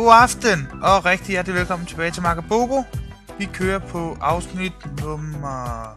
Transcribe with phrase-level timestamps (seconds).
[0.00, 2.82] God aften, og rigtig hjertelig velkommen tilbage til Makabogo.
[3.38, 5.96] Vi kører på afsnit nummer...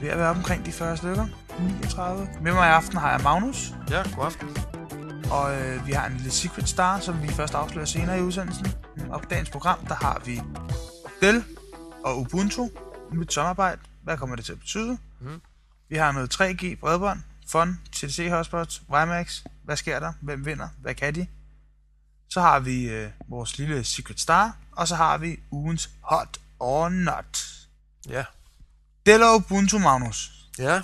[0.00, 1.26] Ved at være omkring de 40 stykker.
[1.60, 2.28] 39.
[2.40, 4.48] Med mig i aften har jeg Magnus, Ja, god aften.
[5.30, 8.66] og øh, vi har en lille secret star, som vi først afslører senere i udsendelsen.
[9.10, 10.42] Og på dagens program, der har vi
[11.22, 11.44] Dell
[12.04, 12.68] og Ubuntu
[13.12, 13.80] mit samarbejde.
[14.02, 14.98] Hvad kommer det til at betyde?
[15.20, 15.40] Mhm.
[15.88, 19.42] Vi har noget 3G bredbånd, Fun, TDC Hotspots, WiMAX.
[19.64, 20.12] Hvad sker der?
[20.22, 20.68] Hvem vinder?
[20.82, 21.26] Hvad kan de?
[22.28, 26.88] Så har vi øh, vores lille secret star, og så har vi ugens hot or
[26.88, 27.46] not.
[28.08, 28.24] Ja.
[29.06, 30.32] Dell og Ubuntu, Magnus.
[30.58, 30.82] Ja.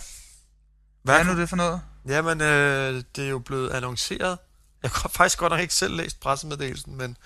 [1.02, 1.82] Hvad er nu det for noget?
[2.06, 4.38] Jamen, øh, det er jo blevet annonceret.
[4.82, 7.16] Jeg har faktisk godt nok ikke selv læst pressemeddelelsen, men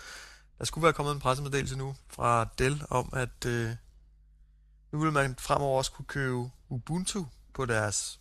[0.59, 3.71] der skulle være kommet en pressemeddelelse nu fra Dell om, at øh,
[4.93, 7.25] nu vil man fremover også kunne købe Ubuntu
[7.55, 8.21] på deres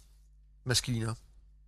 [0.64, 1.14] maskiner.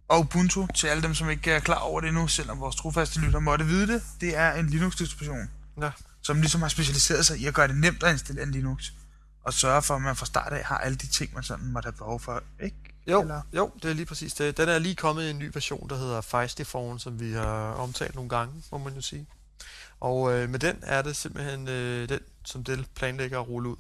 [0.08, 3.20] Og Ubuntu, til alle dem, som ikke er klar over det nu, selvom vores trofaste
[3.20, 5.50] lytter måtte vide det, det er en Linux-distribution,
[5.82, 5.92] Ja.
[6.22, 8.92] som ligesom har specialiseret sig i at gøre det nemt at installere en Linux,
[9.44, 11.88] og sørge for, at man fra start af har alle de ting, man sådan måtte
[11.88, 12.76] have behov for, ikke?
[13.08, 13.42] Jo, Eller?
[13.54, 14.58] jo, det er lige præcis det.
[14.58, 17.72] Den er lige kommet i en ny version, der hedder Feisty Phone, som vi har
[17.72, 19.28] omtalt nogle gange, må man jo sige.
[20.00, 23.76] Og øh, med den er det simpelthen øh, den, som Dell planlægger at rulle ud.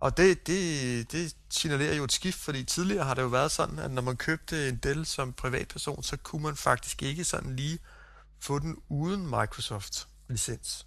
[0.00, 3.78] Og det, det, det signalerer jo et skift, fordi tidligere har det jo været sådan,
[3.78, 7.78] at når man købte en Dell som privatperson, så kunne man faktisk ikke sådan lige
[8.40, 10.86] få den uden Microsoft-licens.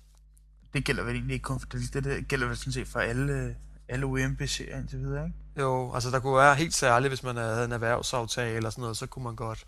[0.74, 3.56] Det gælder vel egentlig ikke kun for det, det, gælder vel sådan set for alle,
[3.88, 5.38] alle UMPC'er indtil videre, ikke?
[5.60, 8.98] Jo, altså der kunne være helt særligt, hvis man havde en erhvervsaftale eller sådan noget,
[8.98, 9.68] så kunne man godt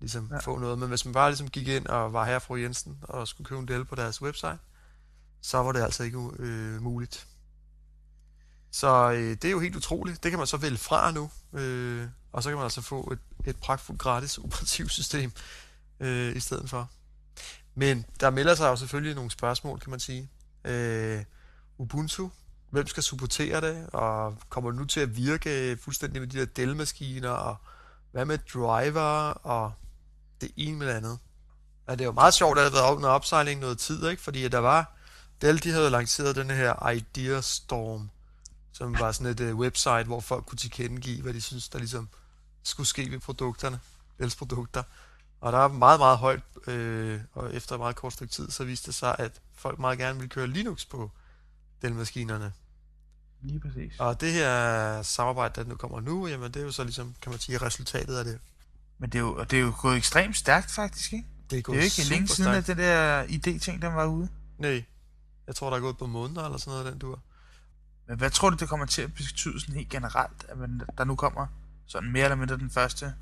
[0.00, 0.38] ligesom ja.
[0.38, 0.78] få noget.
[0.78, 3.60] Men hvis man bare ligesom gik ind og var her fru Jensen og skulle købe
[3.60, 4.58] en del på deres website,
[5.40, 7.26] så var det altså ikke øh, muligt.
[8.72, 10.22] Så øh, det er jo helt utroligt.
[10.22, 13.18] Det kan man så vælge fra nu, øh, og så kan man altså få et,
[13.46, 15.32] et pragtfuldt gratis operativsystem
[16.00, 16.90] øh, i stedet for.
[17.74, 20.28] Men der melder sig jo selvfølgelig nogle spørgsmål, kan man sige.
[20.64, 21.24] Øh,
[21.78, 22.30] Ubuntu,
[22.70, 26.46] hvem skal supportere det, og kommer det nu til at virke fuldstændig med de der
[26.46, 27.56] Dell-maskiner, og
[28.12, 29.72] hvad med driver, og
[30.40, 31.18] det ene med det andet.
[31.88, 34.22] Ja, det er jo meget sjovt, at det har været under opsejling noget tid, ikke?
[34.22, 34.96] fordi der var,
[35.42, 38.10] Dell de havde lanceret den her Idea Storm,
[38.72, 42.08] som var sådan et uh, website, hvor folk kunne tilkendegive, hvad de synes, der ligesom
[42.62, 43.80] skulle ske ved produkterne,
[44.18, 44.82] Dells produkter.
[45.40, 48.64] Og der var meget, meget højt, øh, og efter et meget kort stykke tid, så
[48.64, 51.10] viste det sig, at folk meget gerne ville køre Linux på
[51.82, 52.52] Dell-maskinerne.
[53.42, 53.92] Lige præcis.
[53.98, 57.30] Og det her samarbejde, der nu kommer nu, jamen det er jo så ligesom, kan
[57.30, 58.40] man sige, resultatet af det.
[58.98, 61.26] Men det er, jo, og det er jo gået ekstremt stærkt, faktisk, ikke?
[61.50, 64.28] Det er, Det er jo ikke længe siden, at den der idé-ting, den var ude.
[64.58, 64.84] Nej,
[65.46, 67.22] jeg tror, der er gået på måneder eller sådan noget, den dur.
[68.12, 71.04] Men hvad tror du, det kommer til at betyde sådan helt generelt, at man, der
[71.04, 71.46] nu kommer
[71.86, 73.14] sådan mere eller mindre den første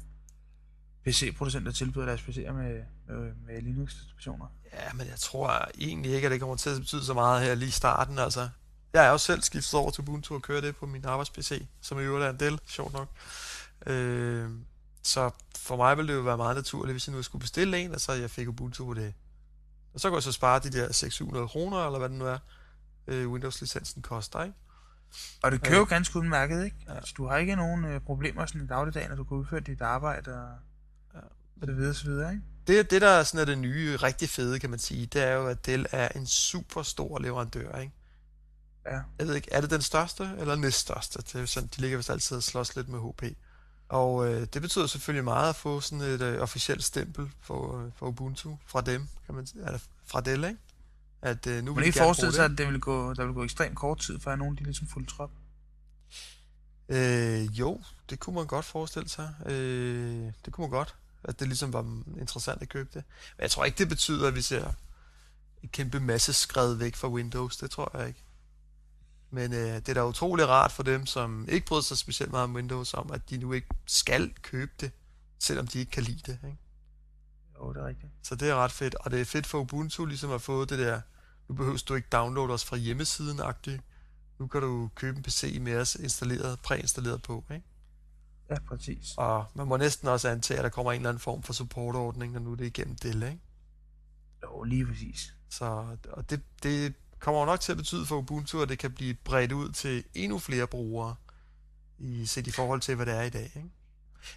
[1.05, 4.47] PC-producent, der tilbyder deres PC'er med, med, med Linux-distributioner?
[4.73, 7.55] Ja, men jeg tror egentlig ikke, at det kommer til at betyde så meget her
[7.55, 8.49] lige i starten, altså.
[8.93, 11.99] Jeg er jo selv skiftet over til Ubuntu og kører det på min arbejds-PC, som
[11.99, 13.09] i øvrigt er en del, sjovt nok.
[13.87, 14.51] Øh,
[15.03, 17.95] så for mig ville det jo være meget naturligt, hvis jeg nu skulle bestille en,
[17.95, 19.15] og så jeg fik Ubuntu på det.
[19.95, 22.39] Og så kunne jeg så spare de der 600 kroner, eller hvad det nu er,
[23.07, 24.57] øh, Windows-licensen koster, ikke?
[25.43, 26.77] Og det kører jo ganske udmærket, ikke?
[26.89, 26.95] Ja.
[26.95, 29.81] Altså, du har ikke nogen øh, problemer sådan i dagligdagen, når du kan udføre dit
[29.83, 30.49] arbejde og
[31.15, 31.67] Ja.
[31.67, 32.45] så videre, så videre, ikke?
[32.67, 35.33] Det, det der er sådan er det nye, rigtig fede, kan man sige, det er
[35.33, 37.93] jo, at Dell er en super stor leverandør, ikke?
[38.87, 39.01] Ja.
[39.19, 41.19] Jeg ved ikke, er det den største eller næststørste?
[41.33, 43.23] Det er sådan, de ligger vist altid og slås lidt med HP.
[43.89, 47.91] Og øh, det betyder selvfølgelig meget at få sådan et øh, officielt stempel for, øh,
[47.97, 50.59] for Ubuntu fra dem, kan man sige, eller fra Dell, ikke?
[51.23, 53.45] At øh, nu Man vil ikke forestille sig, at det vil gå, der vil gå
[53.45, 55.31] ekstremt kort tid, før nogen de ligesom fuldt trop.
[56.89, 59.35] Øh, jo, det kunne man godt forestille sig.
[59.47, 60.95] Øh, det kunne man godt,
[61.25, 63.05] at det ligesom var interessant at købe det.
[63.37, 64.73] Men jeg tror ikke, det betyder, at vi ser
[65.63, 67.57] et kæmpe masse skred væk fra Windows.
[67.57, 68.25] Det tror jeg ikke.
[69.31, 72.45] Men øh, det er da utrolig rart for dem, som ikke bryder sig specielt meget
[72.45, 74.91] om Windows, om at de nu ikke skal købe det,
[75.39, 76.39] selvom de ikke kan lide det.
[76.45, 76.59] Ikke?
[77.61, 78.13] Jo, det er rigtigt.
[78.23, 78.95] Så det er ret fedt.
[78.95, 81.01] Og det er fedt for Ubuntu ligesom at få det der,
[81.49, 83.81] nu behøver du ikke downloade os fra hjemmesiden -agtigt.
[84.39, 87.45] Nu kan du købe en PC med os installeret, præinstalleret på.
[87.51, 87.67] Ikke?
[88.51, 89.15] Ja, præcis.
[89.17, 92.33] Og man må næsten også antage, at der kommer en eller anden form for supportordning,
[92.33, 93.41] når nu det er igennem Dell, ikke?
[94.43, 95.35] Jo, lige præcis.
[95.49, 98.93] Så og det, det kommer jo nok til at betyde for Ubuntu, at det kan
[98.93, 101.15] blive bredt ud til endnu flere brugere,
[101.99, 103.71] i, set i forhold til, hvad det er i dag, ikke?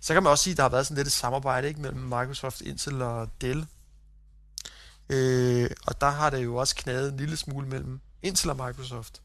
[0.01, 2.01] Så kan man også sige, at der har været sådan lidt et samarbejde ikke, mellem
[2.01, 3.67] Microsoft, Intel og Dell.
[5.09, 9.21] Øh, og der har det jo også knaget en lille smule mellem Intel og Microsoft.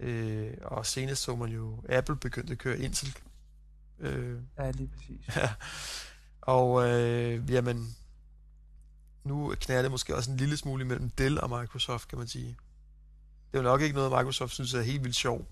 [0.00, 3.16] Øh, og senest så man jo, Apple begyndte at køre Intel.
[3.98, 5.36] Øh, Ja, lige præcis.
[5.36, 5.50] Ja.
[6.40, 7.96] Og øh, jamen,
[9.24, 12.56] nu knærer det måske også en lille smule mellem Dell og Microsoft, kan man sige.
[13.52, 15.48] Det er jo nok ikke noget, Microsoft synes er helt vildt sjov.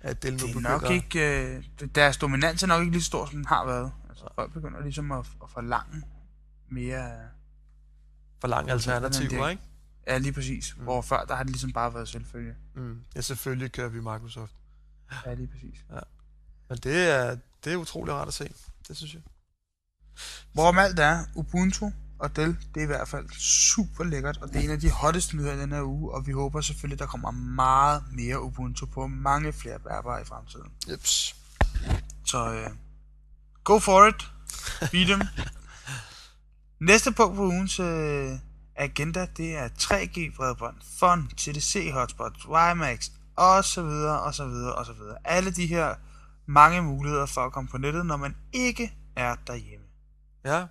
[0.00, 1.64] At Dell nu Det er nok ikke, øh,
[1.94, 3.92] deres dominans er nok ikke lige så stor, som den har været.
[4.08, 6.02] Altså, folk begynder ligesom at, at forlange
[6.68, 7.10] mere...
[8.40, 9.62] for lange alternativer, ikke?
[10.06, 10.76] Ja, lige præcis.
[10.76, 10.82] Mm.
[10.82, 12.54] Hvor før, der har det ligesom bare været selvfølge.
[12.74, 13.00] Mm.
[13.14, 14.52] Ja, selvfølgelig kører vi Microsoft.
[15.26, 15.84] Ja, lige præcis.
[16.68, 18.50] Men det er, det er utrolig rart at se.
[18.88, 19.22] Det synes jeg.
[20.52, 21.90] Hvorom alt er, Ubuntu
[22.20, 24.90] og Dell, det er i hvert fald super lækkert, og det er en af de
[24.90, 28.86] hotteste nyheder i den her uge, og vi håber selvfølgelig, der kommer meget mere Ubuntu
[28.86, 30.72] på mange flere bærbare i fremtiden.
[30.90, 31.36] Jeps.
[32.24, 32.70] Så øh,
[33.64, 34.30] go for it.
[34.90, 35.20] Beat dem.
[36.90, 38.30] Næste punkt på ugens øh,
[38.76, 44.74] agenda, det er 3G bredbånd, FON, TDC hotspot, WiMAX, og så videre, og så videre,
[44.74, 45.16] og så videre.
[45.24, 45.94] Alle de her
[46.46, 49.86] mange muligheder for at komme på nettet, når man ikke er derhjemme.
[50.44, 50.66] Ja.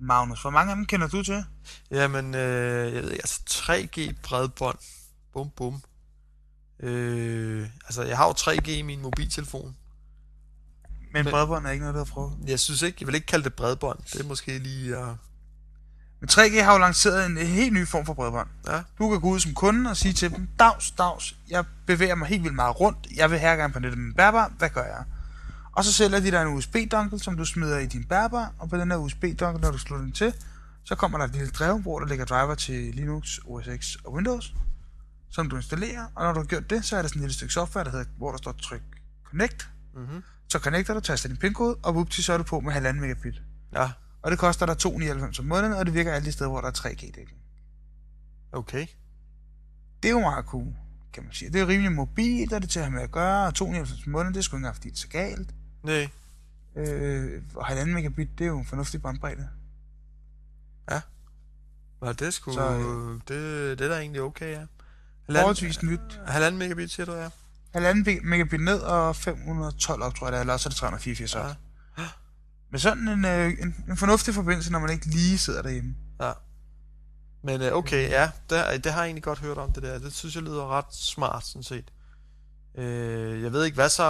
[0.00, 1.44] Magnus, hvor mange af dem kender du til?
[1.90, 4.78] Jamen, øh, jeg ved ikke, altså 3G bredbånd.
[5.32, 5.82] Bum, bum.
[6.80, 9.76] Øh, altså, jeg har jo 3G i min mobiltelefon.
[11.12, 12.32] Men Men- bredbånd er ikke noget, du har prøvet.
[12.46, 13.98] Jeg synes ikke, jeg vil ikke kalde det bredbånd.
[14.12, 14.98] Det er måske lige...
[14.98, 15.08] Uh...
[16.20, 18.48] Men 3G har jo lanceret en helt ny form for bredbånd.
[18.66, 18.82] Ja.
[18.98, 22.28] Du kan gå ud som kunde og sige til dem, dags, dags, jeg bevæger mig
[22.28, 25.04] helt vildt meget rundt, jeg vil her gerne på nettet med bærbar, hvad gør jeg?
[25.78, 28.76] Og så sælger de dig en USB-dongle, som du smider i din bærbar, og på
[28.76, 30.34] den her USB-dongle, når du slutter den til,
[30.84, 34.12] så kommer der et lille drev, hvor der ligger driver til Linux, OS X og
[34.12, 34.54] Windows,
[35.30, 37.34] som du installerer, og når du har gjort det, så er der sådan et lille
[37.34, 38.82] stykke software, der hedder, hvor der står tryk
[39.24, 40.22] Connect, Mm-hmm.
[40.48, 43.42] så connecter du, taster din pin-kode, og whoopty, så er du på med 1,5 megabit.
[43.72, 43.90] Ja,
[44.22, 46.68] Og det koster dig 2,99 om måneden, og det virker alle de steder, hvor der
[46.68, 47.38] er 3G-dækning.
[48.52, 48.86] okay.
[50.02, 50.74] Det er jo meget cool,
[51.12, 51.50] kan man sige.
[51.52, 54.06] Det er rimelig mobilt, og det er til at have med at gøre, og 299
[54.06, 55.50] om måneden, det er sgu ikke engang, fordi det er så galt.
[55.82, 56.08] Nej.
[56.76, 59.48] Øh, og 1,5 megabit, det er jo en fornuftig båndbredde.
[62.00, 62.52] Var det sgu...
[62.52, 64.66] Så, øh, det, det er da egentlig okay, ja.
[65.40, 66.20] Forholdsvis nyt.
[66.26, 67.28] Halvanden megabit, siger du, ja.
[67.76, 71.34] 1,5 megabit ned, og 512 op, tror jeg det er, eller også er det 384
[71.34, 71.46] op.
[71.98, 72.08] Ja.
[72.70, 75.94] Men sådan en, øh, en, en fornuftig forbindelse, når man ikke lige sidder derhjemme.
[76.20, 76.32] Ja.
[77.42, 79.98] Men øh, okay, ja, det, det har jeg egentlig godt hørt om det der.
[79.98, 81.92] Det synes jeg lyder ret smart, sådan set.
[82.78, 84.02] Øh, jeg ved ikke, hvad så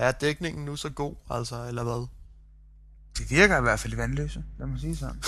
[0.00, 2.06] er dækningen nu så god, altså, eller hvad?
[3.18, 5.22] Det virker i hvert fald i vandløse, lad mig sige sådan.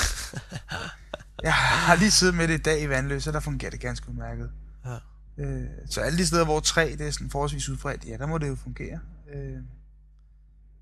[1.42, 4.08] jeg har lige siddet med det i dag i vandløse, og der fungerer det ganske
[4.08, 4.50] udmærket.
[4.84, 4.98] Ja.
[5.38, 8.38] Øh, så alle de steder, hvor 3 det er sådan forholdsvis udbredt, ja, der må
[8.38, 9.00] det jo fungere.
[9.34, 9.56] Øh,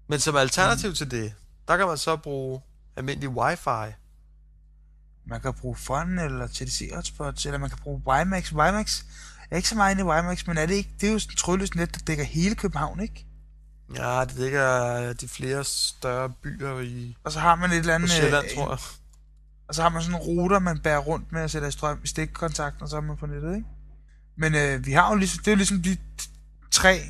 [0.08, 1.34] Men som alternativ til det,
[1.68, 2.60] der kan man så bruge
[2.96, 3.94] almindelig wifi.
[5.26, 8.52] man kan bruge Fun eller TDC hotspots, eller man kan bruge WiMAX.
[8.52, 9.02] WiMAX
[9.54, 10.90] er ikke så meget inde i WiMAX, men er det ikke?
[11.00, 13.26] Det er jo sådan et trådløst net, der dækker hele København, ikke?
[13.96, 17.94] Ja, det ligger de flere større byer i Og så har man et eller på
[17.94, 18.10] andet...
[18.10, 18.78] Sjælland, øh, tror jeg.
[19.68, 22.00] Og så har man sådan en router, man bærer rundt med og sætter i strøm
[22.04, 23.68] i stikkontakten, og så er man på nettet, ikke?
[24.36, 25.96] Men øh, vi har jo ligesom, det er jo ligesom de
[26.70, 27.00] tre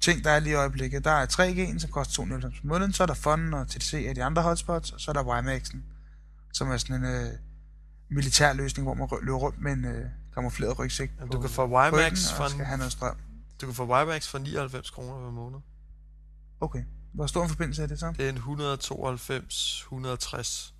[0.00, 1.04] ting, der er lige i øjeblikket.
[1.04, 4.14] Der er 3G'en, som koster 299 om måneden, så er der Fun og TDC af
[4.14, 5.78] de andre hotspots, og så er der WiMAX'en,
[6.52, 7.30] som er sådan en øh,
[8.10, 11.66] militær løsning, hvor man løber rundt med en øh, kamufleret rygsæk på du kan få
[11.66, 13.16] WiMAX for, skal have noget strøm.
[13.60, 15.58] du kan få WiMAX for 99 kroner hver måned.
[16.60, 16.84] Okay.
[17.12, 18.12] Hvor stor en forbindelse er det så?
[18.16, 20.74] Det er en 192, 160.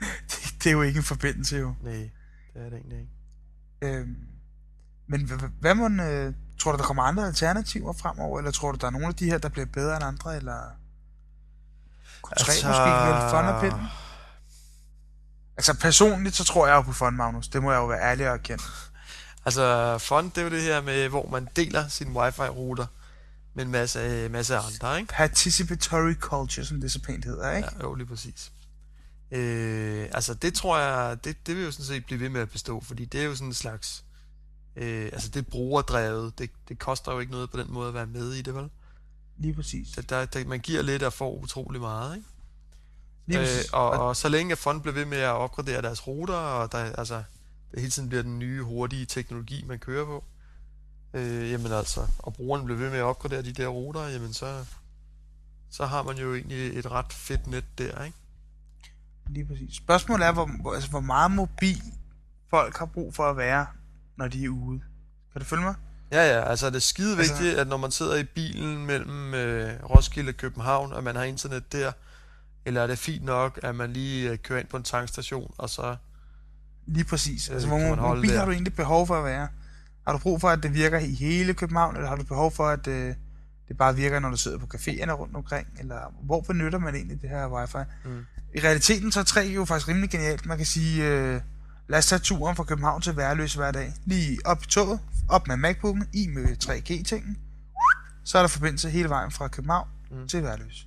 [0.30, 1.74] Det, det er jo ikke en forbindelse, jo.
[1.82, 2.10] Nej, det
[2.54, 3.12] er det egentlig ikke.
[3.82, 4.16] Øhm,
[5.06, 8.78] men hvad, hvad må, øh, tror du, der kommer andre alternativer fremover, eller tror du,
[8.80, 10.60] der er nogle af de her, der bliver bedre end andre, eller
[12.22, 12.68] kunne tre altså...
[12.68, 13.88] måske ikke vælge?
[15.62, 17.48] Altså personligt, så tror jeg jo på fun, Magnus.
[17.48, 18.62] Det må jeg jo være ærlig og erkende.
[19.44, 22.86] Altså, fun, det er jo det her med, hvor man deler sin wifi-router
[23.54, 25.12] med en masse, masse andre, ikke?
[25.12, 27.68] Participatory culture, som det så pænt hedder, ikke?
[27.78, 28.52] Ja, jo, lige præcis.
[29.30, 32.50] Øh, altså, det tror jeg, det, det vil jo sådan set blive ved med at
[32.50, 34.04] bestå, fordi det er jo sådan en slags,
[34.76, 37.94] øh, altså det er brugerdrevet, det, det koster jo ikke noget på den måde at
[37.94, 38.70] være med i det, vel?
[39.36, 39.88] Lige præcis.
[39.94, 42.28] Så der, der, man giver lidt og får utrolig meget, ikke?
[43.28, 46.72] Øh, og, og så længe at fond bliver ved med at opgradere deres ruter, og
[46.72, 47.22] der, altså,
[47.70, 50.24] det hele tiden bliver den nye, hurtige teknologi, man kører på,
[51.14, 54.64] øh, jamen altså, og brugeren bliver ved med at opgradere de der ruter, jamen så,
[55.70, 58.16] så har man jo egentlig et ret fedt net der, ikke?
[59.28, 59.76] Lige præcis.
[59.76, 61.82] Spørgsmålet er, hvor, altså, hvor meget mobil
[62.50, 63.66] folk har brug for at være,
[64.16, 64.80] når de er ude.
[65.32, 65.74] Kan du følge mig?
[66.12, 69.34] Ja, ja, altså det er skide Altså- vigtigt, at når man sidder i bilen mellem
[69.34, 71.92] øh, Roskilde og København, at man har internet der,
[72.66, 75.70] eller er det fint nok, at man lige øh, kører ind på en tankstation, og
[75.70, 75.96] så...
[76.86, 77.48] Lige præcis.
[77.48, 78.38] Øh, Altså, hvor man mobil der.
[78.38, 79.48] har du egentlig behov for at være?
[80.06, 82.66] Har du brug for, at det virker i hele København, eller har du behov for,
[82.68, 83.14] at øh,
[83.68, 85.66] det bare virker, når du sidder på caféerne rundt omkring?
[85.78, 87.76] Eller hvor benytter man egentlig det her wifi?
[88.04, 88.24] Mm.
[88.54, 90.46] I realiteten så er 3G jo faktisk rimelig genialt.
[90.46, 91.40] Man kan sige, øh,
[91.88, 93.92] Lad os tage turen fra København til Værløse hver dag.
[94.04, 97.36] Lige op i toget, op med MacBook'en, i med 3G-tingen.
[98.24, 100.28] Så er der forbindelse hele vejen fra København Mm.
[100.28, 100.86] til Værløse.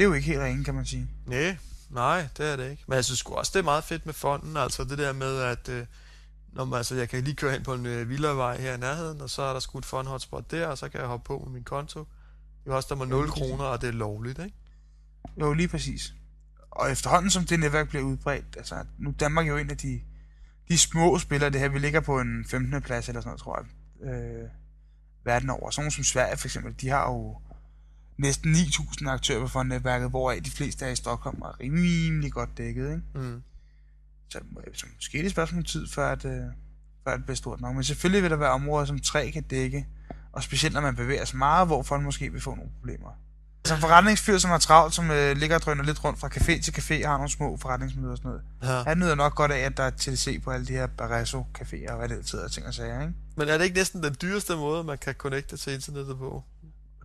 [0.00, 1.08] Det er jo ikke helt ringe, kan man sige.
[1.26, 1.56] Nej,
[1.90, 2.84] nej, det er det ikke.
[2.86, 4.56] Men jeg synes også, det er meget fedt med fonden.
[4.56, 5.86] Altså det der med, at øh,
[6.52, 9.20] når man, altså, jeg kan lige køre hen på en øh, villavej her i nærheden,
[9.20, 11.42] og så er der sgu et fond hotspot der, og så kan jeg hoppe på
[11.44, 11.98] med min konto.
[12.64, 13.42] Det koster mig 0 lige præcis.
[13.42, 14.56] kroner, og det er lovligt, ikke?
[15.40, 16.14] Jo, lige præcis.
[16.70, 20.00] Og efterhånden som det netværk bliver udbredt, altså nu er Danmark jo en af de,
[20.68, 22.82] de små spillere, det her, vi ligger på en 15.
[22.82, 23.64] plads eller sådan noget, tror
[24.02, 24.48] jeg, øh,
[25.24, 25.70] verden over.
[25.70, 27.40] Sådan som Sverige for eksempel, de har jo
[28.20, 32.58] næsten 9.000 aktører på fondnetværket, hvoraf de fleste er i Stockholm og er rimelig godt
[32.58, 33.02] dækket, ikke?
[33.14, 33.42] Mm.
[34.30, 34.38] Så,
[34.74, 36.42] så måske er det et spørgsmål tid, før, at, øh,
[37.04, 37.74] før det bliver stort nok.
[37.74, 39.86] Men selvfølgelig vil der være områder, som træ kan dække,
[40.32, 43.10] og specielt når man bevæger sig meget, hvor folk måske vil få nogle problemer.
[43.64, 46.72] Som forretningsfyr, som har travlt, som øh, ligger og drøner lidt rundt fra café til
[46.72, 48.42] café, har nogle små forretningsmøder og sådan noget.
[48.62, 48.82] Ja.
[48.82, 51.90] Han nyder nok godt af, at der er TDC på alle de her Barresso caféer
[51.90, 53.14] og hvad det altid er ting og sager, ikke?
[53.36, 56.44] Men er det ikke næsten den dyreste måde, man kan connecte til internettet på?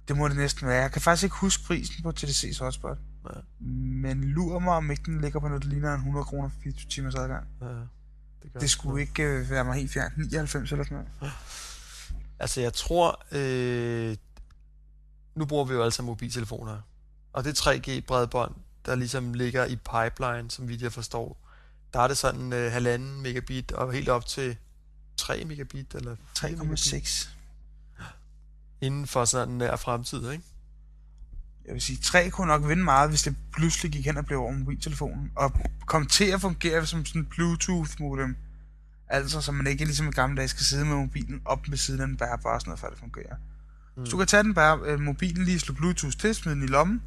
[0.07, 0.81] Det må det næsten være.
[0.81, 2.97] Jeg kan faktisk ikke huske prisen på TDC's hotspot.
[3.29, 3.39] Ja.
[3.69, 6.55] Men lurer mig, om ikke den ligger på noget, der ligner en 100 kroner for
[6.63, 7.47] 24 timers adgang.
[7.61, 10.17] Ja, det, gør Det skulle ikke øh, være mig helt fjernt.
[10.17, 11.33] 99 eller sådan noget.
[12.39, 13.25] Altså, jeg tror...
[13.31, 14.17] Øh,
[15.35, 16.81] nu bruger vi jo altså mobiltelefoner.
[17.33, 21.45] Og det 3G-bredbånd, der ligesom ligger i pipeline, som vi jeg forstår,
[21.93, 24.57] der er det sådan øh, halvanden megabit og helt op til
[25.17, 27.29] 3 megabit eller 4 megabit 3,6.
[28.85, 30.43] Inden for sådan en nær fremtid, ikke?
[31.65, 34.39] Jeg vil sige, 3 kunne nok vinde meget, hvis det pludselig gik hen og blev
[34.39, 35.31] over mobiltelefonen.
[35.35, 35.53] Og
[35.85, 38.37] kom til at fungere som sådan en Bluetooth-modem.
[39.07, 42.01] Altså, så man ikke ligesom i gamle dage skal sidde med mobilen op ved siden
[42.01, 43.35] af den bærbare og sådan noget, før det fungerer.
[43.95, 44.01] Mm.
[44.01, 46.67] Hvis du kan tage den bære, øh, mobilen lige slå Bluetooth til, smide den i
[46.67, 47.01] lommen,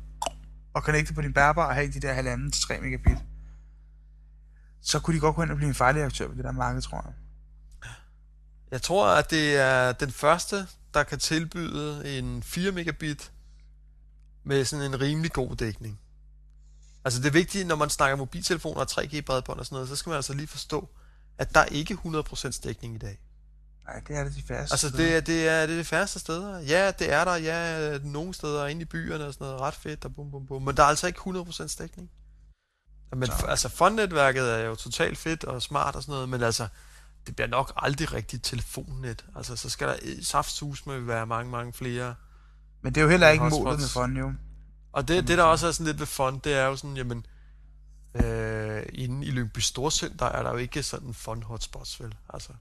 [0.75, 3.19] og connecte på din bærbare og have de der halvanden til 3 megabit,
[4.81, 6.83] så kunne de godt gå hen og blive en farlig aktør på det der marked,
[6.83, 7.13] tror jeg.
[8.71, 13.33] Jeg tror, at det er den første, der kan tilbyde en 4 megabit
[14.45, 16.01] med sådan en rimelig god dækning.
[17.05, 20.11] Altså det er vigtigt, når man snakker mobiltelefoner og 3G-bredbånd og sådan noget, så skal
[20.11, 20.89] man altså lige forstå,
[21.39, 23.19] at der er ikke 100% dækning i dag.
[23.87, 24.73] Nej, det er det de færreste.
[24.75, 26.59] Altså det, er- det, er, det er det færreste steder.
[26.59, 27.35] Ja, det er der.
[27.37, 30.63] Ja, nogle steder inde i byerne og sådan noget ret fedt og bum bum bum.
[30.63, 32.11] Men der er altså ikke 100% dækning.
[33.17, 33.47] Men Så.
[33.49, 36.69] altså fondnetværket er jo totalt fedt og smart og sådan noget, men altså
[37.29, 39.25] det bliver nok aldrig rigtigt telefonnet.
[39.37, 42.15] Altså så skal der saftsus med være mange, mange flere.
[42.83, 43.65] Men det er jo heller ikke Hotspots.
[43.65, 44.33] målet med fond, jo.
[44.93, 47.27] Og det, det der også er sådan lidt ved fond, det er jo sådan, jamen,
[48.15, 52.15] øh, inde i Lyngby Storcenter er der jo ikke sådan fond hotspots, vel?
[52.35, 52.53] Altså,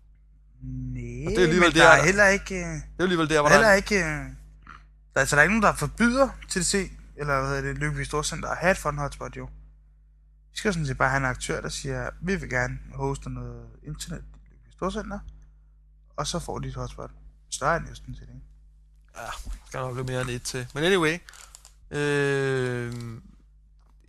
[0.64, 2.56] Nej, Og det er alligevel men der, der er heller ikke...
[2.56, 3.96] øh, det er alligevel der, hvor Heller der er, ikke...
[3.96, 4.26] øh, Der,
[5.16, 8.50] er- altså, der er ikke nogen, der forbyder TDC, eller hvad hedder det, Lyngby Storcenter,
[8.50, 9.46] at have et fund hotspot, jo.
[10.52, 13.66] Vi skal sådan set bare have en aktør, der siger, vi vil gerne hoste noget
[13.84, 14.24] internet
[14.78, 15.20] Storcenter,
[16.16, 17.12] og så får de et hotspot.
[17.50, 18.42] Større end sådan set, ikke?
[19.16, 19.28] Ja,
[19.68, 20.68] skal nok blive mere end et til.
[20.74, 21.18] Men anyway,
[21.92, 23.22] øh,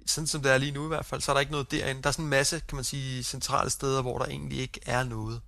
[0.06, 2.02] sådan som det er lige nu i hvert fald, så er der ikke noget derinde.
[2.02, 5.04] Der er sådan en masse, kan man sige, centrale steder, hvor der egentlig ikke er
[5.04, 5.40] noget.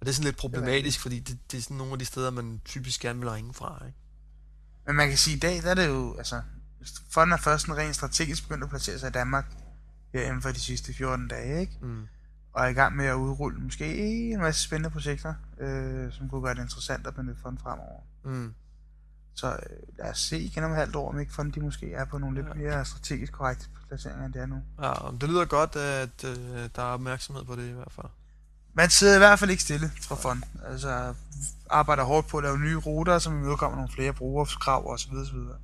[0.00, 2.30] Og det er sådan lidt problematisk, fordi det, det er sådan nogle af de steder,
[2.30, 3.82] man typisk gerne vil ringe fra.
[3.86, 3.98] Ikke?
[4.86, 6.42] Men man kan sige, i dag, der er det jo, altså,
[7.10, 9.44] fonden er først en rent strategisk begyndt at placere sig i Danmark,
[10.14, 11.78] her inden for de sidste 14 dage, ikke?
[11.82, 12.08] Mm.
[12.52, 13.96] Og er i gang med at udrulle måske
[14.32, 18.00] en masse spændende projekter, øh, som kunne gøre det interessant at benytte fonden fremover.
[18.24, 18.54] Mm.
[19.34, 21.92] Så øh, lad os se igen om et halvt år, om ikke fonden de måske
[21.92, 22.54] er på nogle lidt Ja.
[22.54, 24.56] mere strategisk korrekte placeringer, end det er nu.
[24.82, 26.36] Ja, og det lyder godt, at øh,
[26.76, 28.06] der er opmærksomhed på det i hvert fald.
[28.74, 30.44] Man sidder i hvert fald ikke stille fra fonden.
[30.66, 31.14] Altså
[31.70, 35.10] arbejder hårdt på at lave nye ruter, som imødekommer nogle flere brugerkrav osv.
[35.12, 35.56] Så, videre.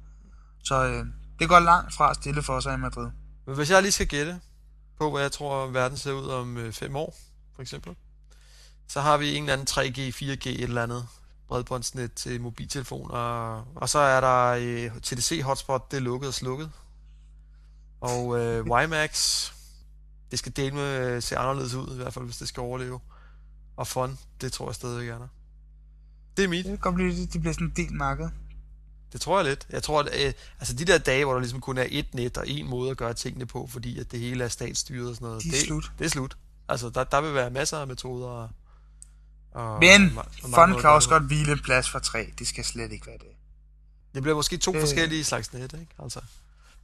[0.65, 1.07] så øh,
[1.39, 3.09] det går langt fra stille for sig i Madrid.
[3.47, 4.41] Men hvis jeg lige skal gætte
[4.99, 7.17] på, hvad jeg tror, verden ser ud om øh, fem år,
[7.55, 7.97] for eksempel,
[8.89, 11.07] så har vi en eller anden 3G, 4G, et eller andet
[11.49, 13.17] bredbåndsnet til mobiltelefoner,
[13.75, 16.71] og så er der øh, TDC hotspot, det er lukket og slukket.
[18.01, 19.45] Og øh, WiMAX,
[20.31, 23.01] det skal dele med øh, se anderledes ud, i hvert fald hvis det skal overleve.
[23.77, 25.29] Og Fun, det tror jeg stadigvæk er der.
[26.37, 26.65] Det er mit.
[26.65, 28.29] Det kan godt blive, det bliver sådan en del marked.
[29.13, 29.67] Det tror jeg lidt.
[29.71, 32.37] Jeg tror, at øh, altså de der dage, hvor der ligesom kun er et net
[32.39, 35.29] og en måde at gøre tingene på, fordi at det hele er statsstyret og sådan
[35.29, 35.43] noget.
[35.43, 35.93] De er det, slut.
[35.99, 36.37] Det er slut.
[36.69, 38.27] Altså, der, der vil være masser af metoder.
[38.27, 38.51] Og,
[39.51, 42.33] og Men og fonden kan også det godt hvile en plads for tre.
[42.39, 43.27] Det skal slet ikke være det.
[44.15, 44.81] Det bliver måske to Øh.
[44.81, 45.87] forskellige slags net, ikke?
[45.99, 46.21] Altså,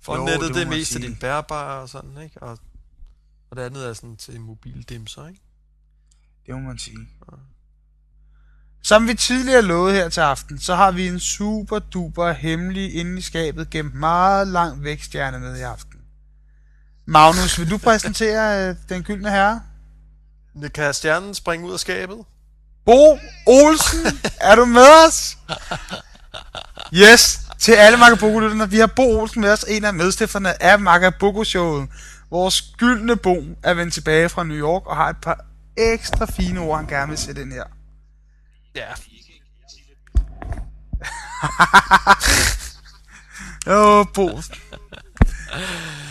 [0.01, 2.43] fondnettet, det det, er mest til din bærbare og sådan, ikke?
[2.43, 2.59] Og,
[3.51, 5.41] og det andet er sådan til mobildimser, ikke?
[6.47, 7.09] Det må man sige.
[8.85, 13.19] Som vi tidligere lovede her til aften, så har vi en super duper hemmelig inde
[13.19, 15.99] i skabet gemt meget langt væk stjerne med i aften.
[17.07, 19.61] Magnus, vil du præsentere øh, den gyldne herre?
[20.75, 22.19] Kan stjernen springe ud af skabet?
[22.87, 25.39] Bo Olsen, er du med os?
[26.95, 28.71] Yes, til alle Magabogo-lytterne.
[28.71, 31.89] Vi har Bo Olsen med os, en af medstifterne af Magabogo-showet.
[32.31, 35.45] Vores gyldne Bo er vendt tilbage fra New York og har et par
[35.77, 37.65] ekstra fine ord, han gerne vil sætte ind her.
[38.75, 38.95] Ja.
[43.77, 44.27] Åh, Bo.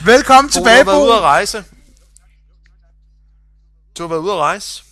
[0.05, 1.03] Velkommen Bo, tilbage, du har været Bo.
[1.05, 1.63] ude at rejse.
[3.97, 4.83] Du har været ude at rejse.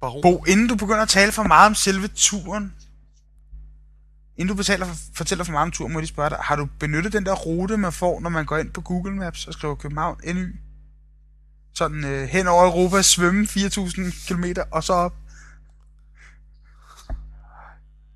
[0.00, 0.22] Baron.
[0.22, 2.74] Bo, inden du begynder at tale for meget om selve turen,
[4.36, 6.56] inden du betaler for, fortæller for meget om turen, må jeg lige spørge dig, har
[6.56, 9.52] du benyttet den der rute, man får, når man går ind på Google Maps og
[9.52, 10.60] skriver København NY?
[11.74, 15.14] Sådan øh, hen over Europa, svømme 4.000 km og så op?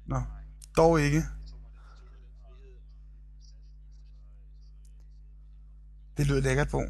[0.06, 0.22] Nå,
[0.76, 1.24] dog ikke.
[6.16, 6.80] Det lyder lækkert, Bo.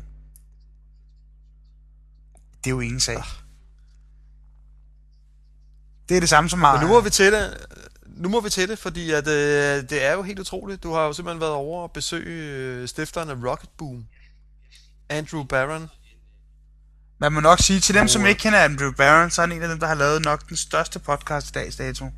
[2.65, 3.23] Det er jo ingen sag.
[6.09, 6.73] Det er det samme som mig.
[6.73, 7.67] Men nu må vi til det.
[8.07, 10.83] Nu må vi til det, fordi at, øh, det er jo helt utroligt.
[10.83, 14.07] Du har jo simpelthen været over og besøge øh, stifteren af Rocket Boom.
[15.09, 15.89] Andrew Barron.
[17.19, 19.63] Man må nok sige, til dem, som ikke kender Andrew Barron, så er han en
[19.63, 22.11] af dem, der har lavet nok den største podcast i dags dato.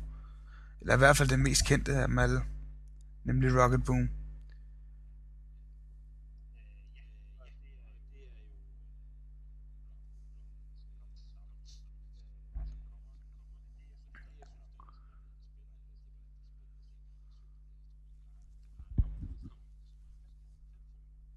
[0.81, 2.41] Eller i hvert fald den mest kendte af dem alle.
[3.25, 4.09] Nemlig Rocket Boom.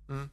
[0.09, 0.31] Mm.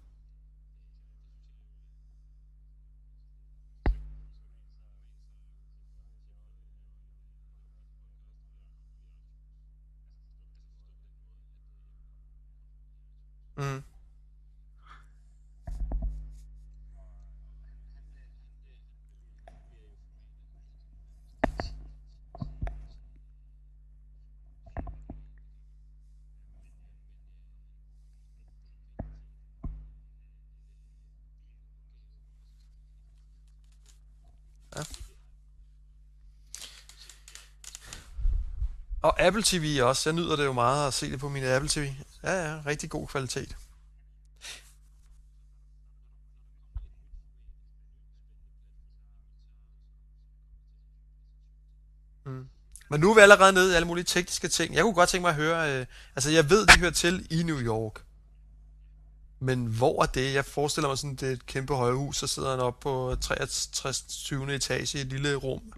[13.59, 13.83] Mm.
[34.75, 34.83] Ja.
[39.01, 40.09] Og Apple TV også.
[40.09, 41.93] Jeg nyder det jo meget at se det på min Apple TV.
[42.23, 43.57] Ja, ja, rigtig god kvalitet.
[52.25, 52.49] Mm.
[52.89, 54.75] Men nu er vi allerede nede i alle mulige tekniske ting.
[54.75, 57.43] Jeg kunne godt tænke mig at høre, øh, altså jeg ved, de hører til i
[57.43, 58.03] New York.
[59.39, 60.33] Men hvor er det?
[60.33, 64.01] Jeg forestiller mig sådan, det er et kæmpe højhus, så sidder han oppe på 63.
[64.01, 64.55] 20.
[64.55, 65.73] etage i et lille rum.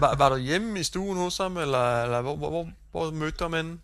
[0.00, 3.38] Var, var du hjemme i stuen hos ham, eller, eller hvor, hvor, hvor, hvor mødte
[3.38, 3.78] du ham henne?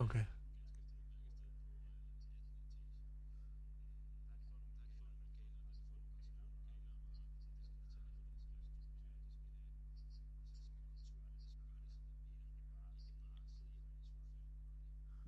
[0.00, 0.26] Okay.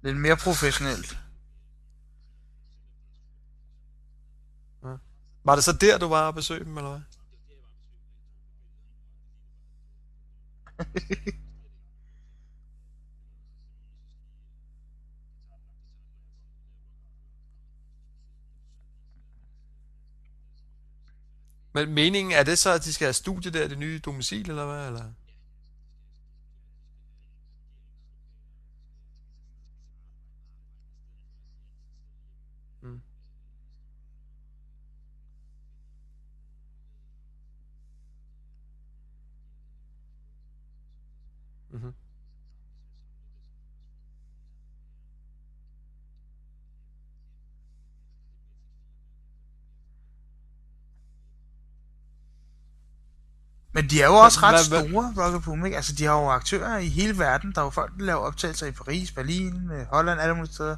[0.08, 1.18] Lidt mere professionelt.
[5.44, 7.00] Var det så der, du var og besøgte dem, eller hvad?
[21.74, 24.66] Men meningen, er det så, at de skal have studie der, det nye domicil, eller
[24.66, 24.86] hvad?
[24.86, 25.12] Eller?
[32.82, 33.00] Mm.
[41.70, 41.94] Mhm.
[53.78, 55.76] Men de er jo også ret store, Rocket Boom, ikke?
[55.76, 57.52] Altså, de har jo aktører i hele verden.
[57.52, 60.76] Der er jo folk, der laver optagelser i Paris, Berlin, øh, Holland, alle mulige steder.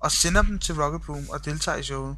[0.00, 2.16] Og sender dem til Rocket Boom og deltager i showet.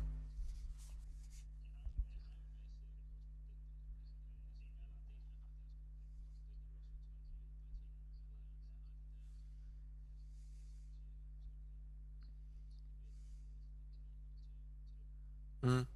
[15.62, 15.87] Mm.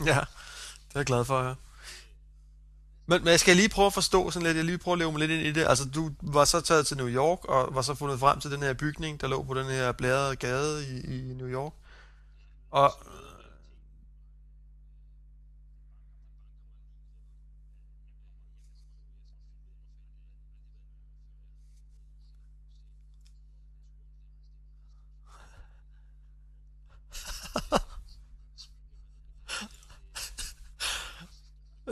[0.06, 0.20] Ja,
[0.88, 1.54] det er jeg glad for at høre.
[3.06, 5.12] Men, men jeg skal lige prøve at forstå sådan lidt, jeg lige prøve at leve
[5.12, 5.66] mig lidt ind i det.
[5.68, 8.62] Altså, du var så taget til New York, og var så fundet frem til den
[8.62, 11.72] her bygning, der lå på den her blærede gade i, i New York.
[12.70, 12.92] Og...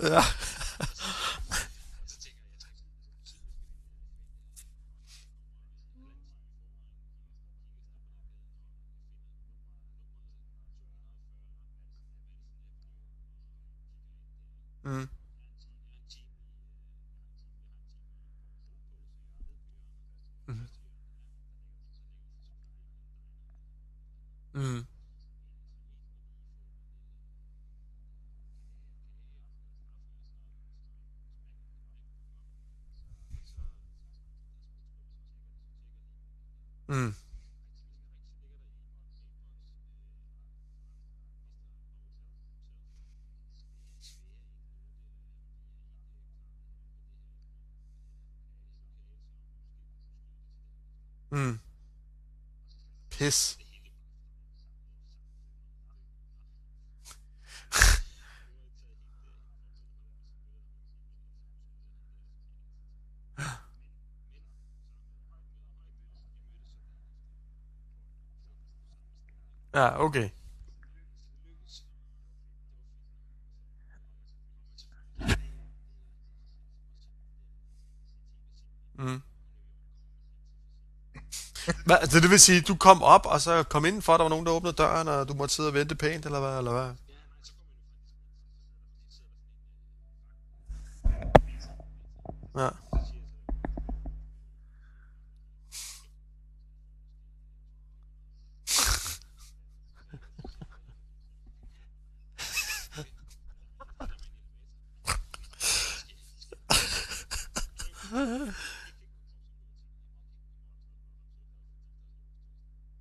[0.02, 0.24] Ja.
[51.37, 51.61] Mm.
[53.11, 53.59] Pis.
[69.75, 70.33] Ja, okay.
[78.99, 79.22] Mm.
[81.87, 84.29] Hvad, altså, det vil sige, du kom op, og så kom ind for, der var
[84.29, 86.59] nogen, der åbnede døren, og du måtte sidde og vente pænt, eller hvad?
[86.59, 86.90] Eller hvad?
[92.62, 92.68] Ja.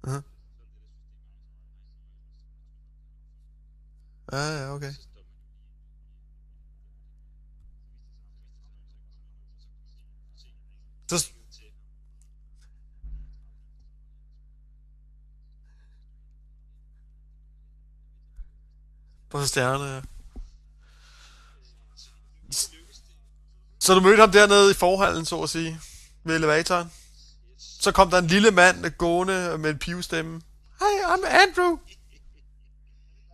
[0.06, 0.24] Mhm.
[4.32, 4.94] Ja, ja, okay.
[11.10, 11.30] Så,
[19.36, 20.02] på stjerne, ja.
[23.80, 25.80] Så du mødte ham dernede i forhallen, så at sige,
[26.24, 26.92] ved elevatoren?
[27.58, 30.42] Så kom der en lille mand gående med en pivstemme.
[30.80, 31.78] Hej, I'm Andrew.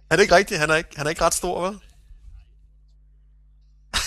[0.10, 0.60] Er det ikke rigtigt?
[0.60, 1.80] Han er ikke, han er ikke ret stor, vel?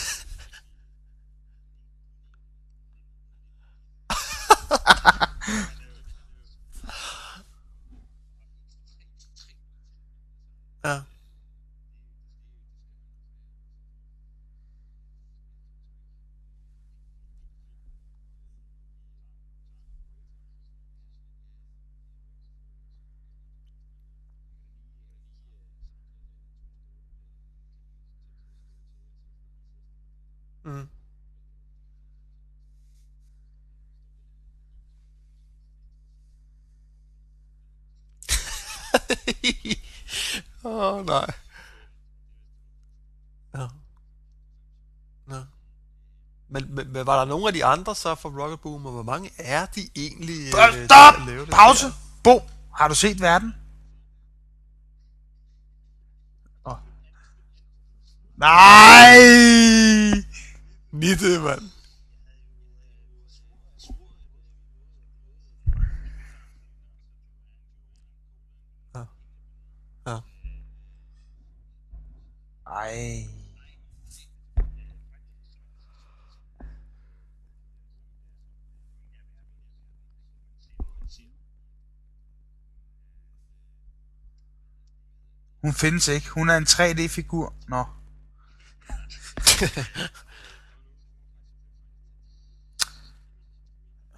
[10.84, 11.02] Ja.
[30.64, 30.88] Mm.
[40.64, 41.34] Åh, oh, nej.
[43.54, 43.68] Ja.
[45.34, 45.42] ja.
[46.48, 49.02] Men, men, men var der nogen af de andre så fra Rocket Boom, og hvor
[49.02, 50.48] mange er de egentlig?
[50.48, 50.74] Stop!
[50.74, 51.14] øh, Stop!
[51.26, 51.86] det Pause!
[51.86, 51.92] der?
[52.24, 52.42] Bo,
[52.74, 53.54] har du set verden?
[56.66, 56.76] Åh.
[58.36, 59.16] Nej!
[60.92, 61.70] Nitte, mand.
[72.74, 73.28] Ej.
[85.62, 86.30] Hun findes ikke.
[86.30, 87.54] Hun er en 3D-figur.
[87.68, 87.84] Nå.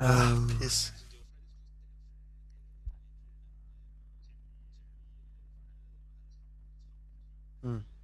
[0.01, 0.92] Ah, pis.
[7.62, 7.95] Mm.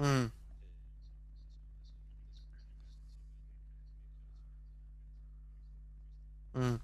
[0.00, 0.30] Mm.
[6.54, 6.80] Mm.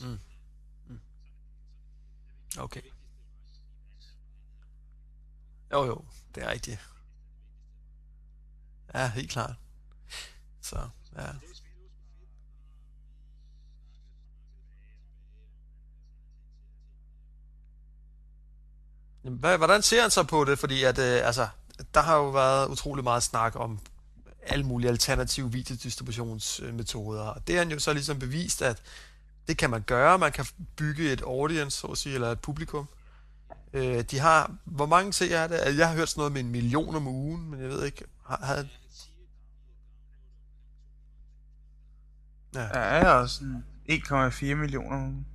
[0.00, 0.18] Mm.
[0.88, 1.00] Mm.
[2.58, 2.82] Okay.
[5.72, 6.80] Jo, jo, det er rigtigt.
[8.94, 9.56] Ja, helt klart.
[10.60, 11.32] Så, ja.
[19.28, 20.58] Hvad, hvordan ser han så på det?
[20.58, 21.48] Fordi at, øh, altså,
[21.94, 23.78] der har jo været utrolig meget snak om
[24.42, 27.22] alle mulige alternative videodistributionsmetoder.
[27.22, 28.82] Og det har han jo så ligesom bevist, at
[29.48, 30.18] det kan man gøre.
[30.18, 32.88] Man kan bygge et audience, så at sige, eller et publikum.
[33.72, 35.78] Øh, de har, hvor mange ser er det?
[35.78, 38.40] Jeg har hørt sådan noget med en million om ugen, men jeg ved ikke, har,
[38.42, 38.64] har
[42.56, 45.26] Ja, ja er også sådan 1,4 millioner om ugen.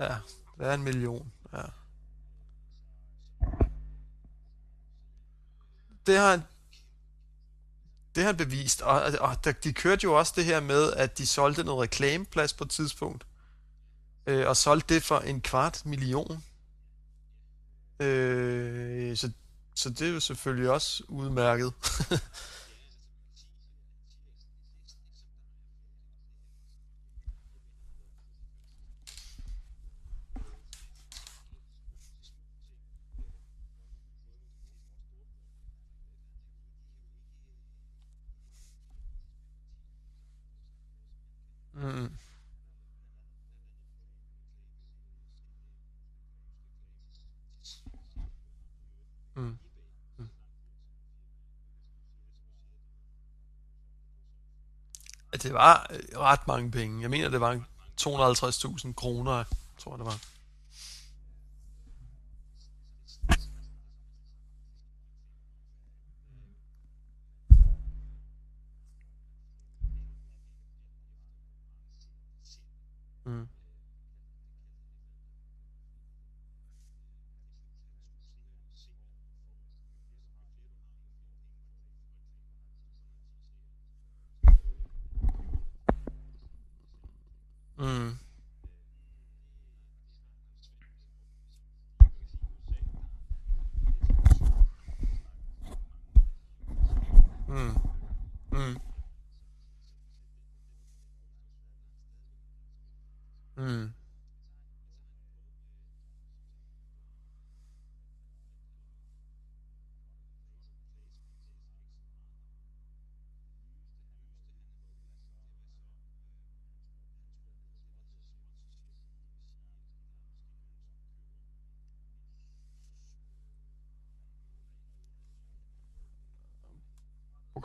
[0.00, 0.14] Ja,
[0.58, 1.32] der er en million.
[1.52, 1.62] Ja.
[6.06, 6.42] Det har han,
[8.14, 11.18] det har han bevist, og, og der, de kørte jo også det her med, at
[11.18, 13.26] de solgte noget reklameplads på et tidspunkt,
[14.26, 16.44] øh, og solgte det for en kvart million.
[18.00, 19.30] Øh, så,
[19.74, 21.72] så det er jo selvfølgelig også udmærket.
[41.76, 42.10] Mm.
[49.36, 49.58] Mm.
[50.18, 50.28] Mm.
[55.32, 57.02] At det var øh, ret mange penge.
[57.02, 57.60] Jeg mener, det var
[58.00, 59.44] 250.000 kroner,
[59.78, 60.18] tror jeg, det var.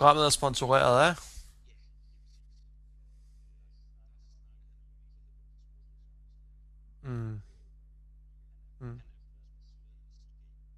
[0.01, 1.15] Programmet er sponsoreret af
[7.03, 7.41] Mm.
[8.79, 9.01] Mm.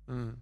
[0.07, 0.37] Mm.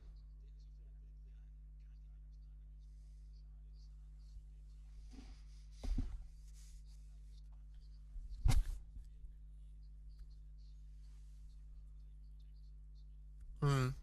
[13.62, 14.01] Mm.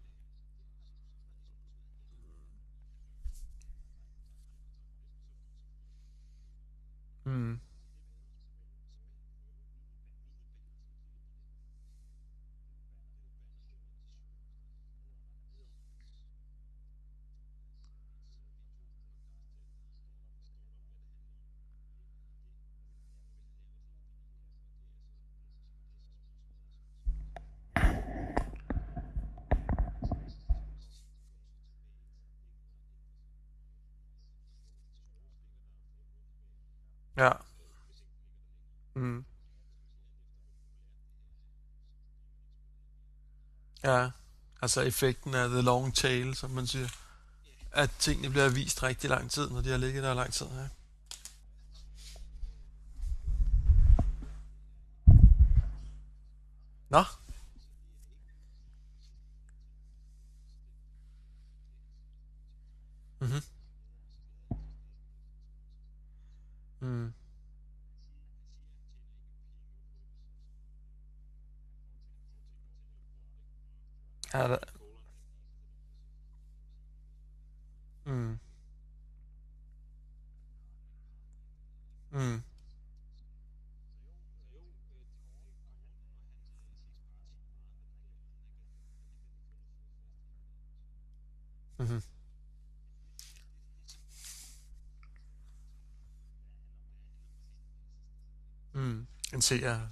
[7.28, 7.67] Mm.
[37.18, 37.32] Ja.
[38.94, 39.24] Mm.
[43.84, 44.10] Ja.
[44.62, 46.88] Altså effekten af the long tail, som man siger.
[47.72, 50.46] At tingene bliver vist rigtig lang tid, når de har ligget der lang tid.
[50.46, 50.68] Ja.
[56.90, 57.04] Nå.
[63.20, 63.57] Mhm.
[66.80, 67.12] Mm.
[74.32, 74.58] Ja, det,
[78.06, 78.38] mm.
[82.12, 82.42] Mm.
[91.78, 92.17] Mhm.
[98.78, 99.06] Mm.
[99.32, 99.88] En seer.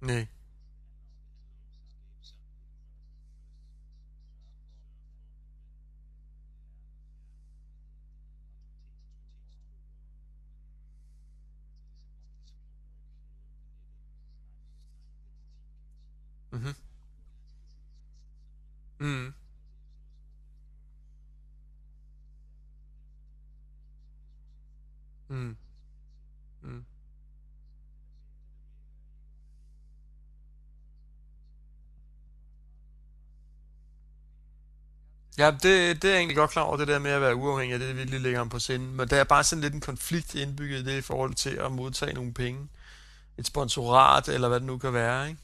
[0.00, 0.28] Nej.
[16.52, 16.74] Mhm.
[19.00, 19.34] Mm.
[25.30, 25.56] Mm.
[26.64, 26.84] Mm.
[35.40, 35.62] Ja, det,
[36.02, 38.20] det er jeg egentlig godt klar over, det der med at være uafhængig, det virkelig
[38.20, 38.86] ligger ham på sinde.
[38.86, 41.72] Men der er bare sådan lidt en konflikt indbygget i det i forhold til at
[41.72, 42.68] modtage nogle penge.
[43.38, 45.40] Et sponsorat, eller hvad det nu kan være, ikke?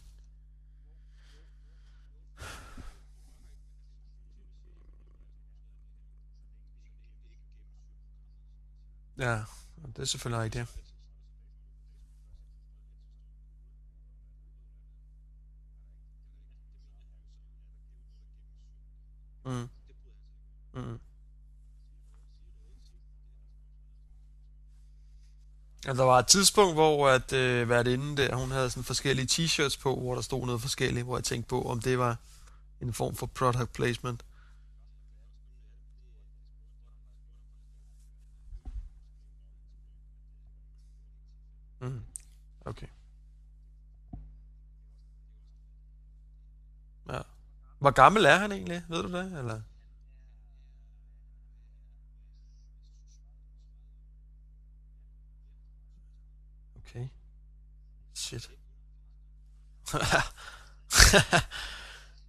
[9.18, 9.40] Ja,
[9.96, 10.66] det er selvfølgelig rigtigt.
[19.44, 19.68] Mm.
[20.76, 20.90] Mm-hmm.
[20.92, 21.00] Mm.
[25.86, 29.26] Ja, der var et tidspunkt, hvor at øh, været inde der, hun havde sådan forskellige
[29.32, 32.16] t-shirts på, hvor der stod noget forskelligt, hvor jeg tænkte på, om det var
[32.80, 34.24] en form for product placement.
[41.80, 42.02] Mm.
[42.66, 42.86] Okay.
[47.08, 47.20] Ja.
[47.78, 48.82] Hvor gammel er han egentlig?
[48.88, 49.38] Ved du det?
[49.38, 49.60] Eller?
[56.76, 57.08] Okay.
[58.26, 58.50] Shit.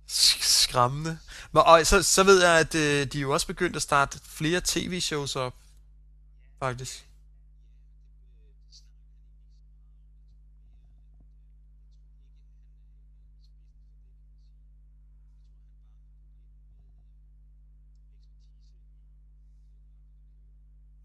[0.07, 1.19] Skræmmende.
[1.51, 4.19] Men, og så, så ved jeg, at øh, de er jo også begyndt at starte
[4.23, 5.55] flere tv-shows op,
[6.59, 7.07] faktisk.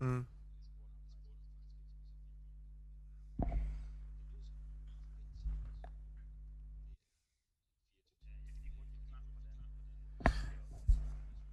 [0.01, 0.27] Mm.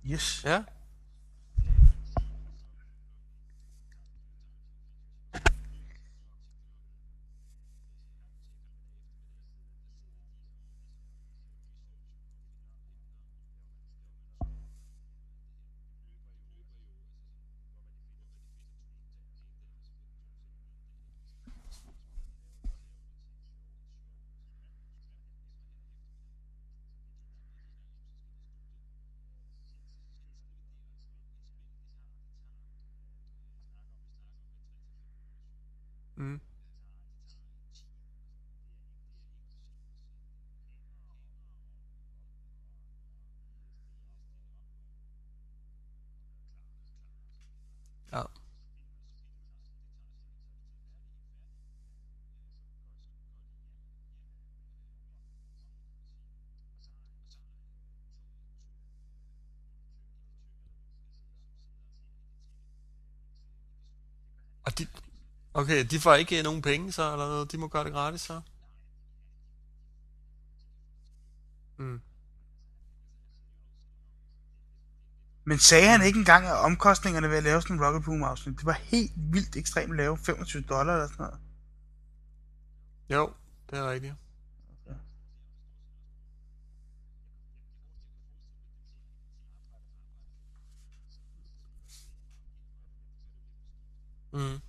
[0.10, 0.42] Yes.
[0.44, 0.66] Ja.
[36.20, 36.42] Mm.
[48.12, 48.22] Ja.
[64.66, 64.88] Og de,
[65.54, 67.52] okay, de får ikke øh, nogen penge så, eller noget?
[67.52, 68.42] De må gøre det gratis så?
[71.78, 72.02] Mm.
[75.50, 78.58] Men sagde han ikke engang, at omkostningerne ved at lave sådan en Rocket Boom afsnit,
[78.58, 81.40] det var helt vildt ekstremt lave, 25 dollar eller sådan noget.
[83.10, 83.34] Jo,
[83.70, 84.14] det er rigtigt.
[94.34, 94.62] Mm.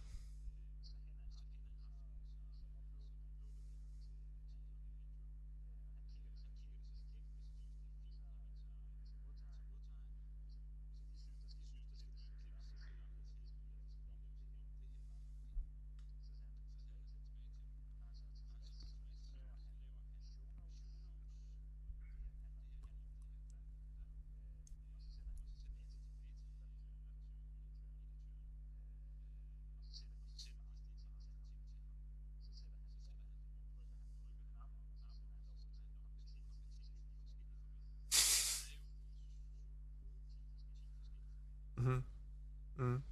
[42.78, 43.02] Mm.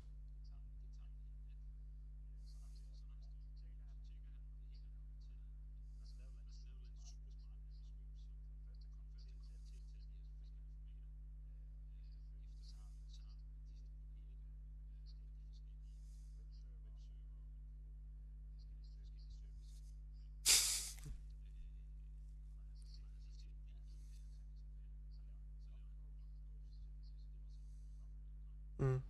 [28.79, 29.03] Mm.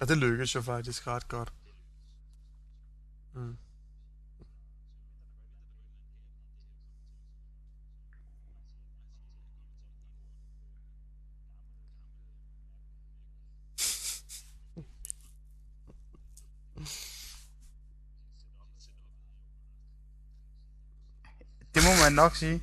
[0.00, 1.52] Og det lykkedes jo faktisk ret godt.
[3.34, 3.56] Mm.
[21.74, 22.62] Det må man nok sige.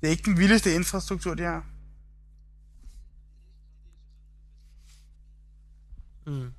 [0.00, 1.66] Det er ikke den vildeste infrastruktur, de har.
[6.26, 6.52] Mm.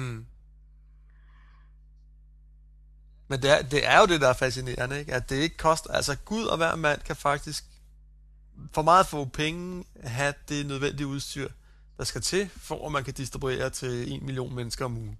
[0.00, 0.26] Mm.
[3.28, 5.14] Men det er, det er jo det, der er fascinerende, ikke?
[5.14, 5.90] At det ikke koster...
[5.90, 7.64] Altså, Gud og hver mand kan faktisk
[8.72, 11.48] for meget få penge have det nødvendige udstyr,
[11.98, 15.18] der skal til, for at man kan distribuere til en million mennesker om ugen.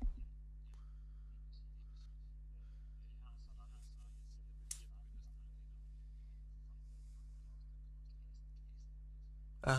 [9.66, 9.76] Ja.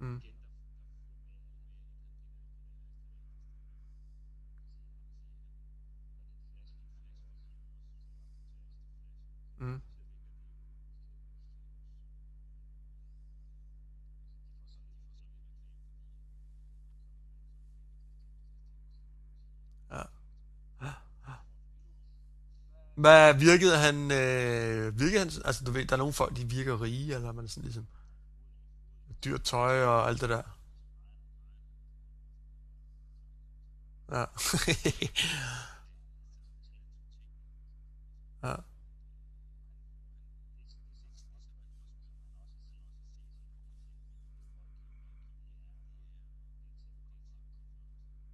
[0.00, 0.20] Mm.
[9.60, 9.80] Mm.
[19.90, 20.02] Ja.
[22.98, 26.82] Hvad virkede han, øh, virkede han, altså du ved, der er nogle folk, de virker
[26.82, 27.86] rige, eller man sådan ligesom
[29.24, 30.42] dyrt tøj og alt det der.
[34.12, 34.24] Ja.
[38.48, 38.56] ja.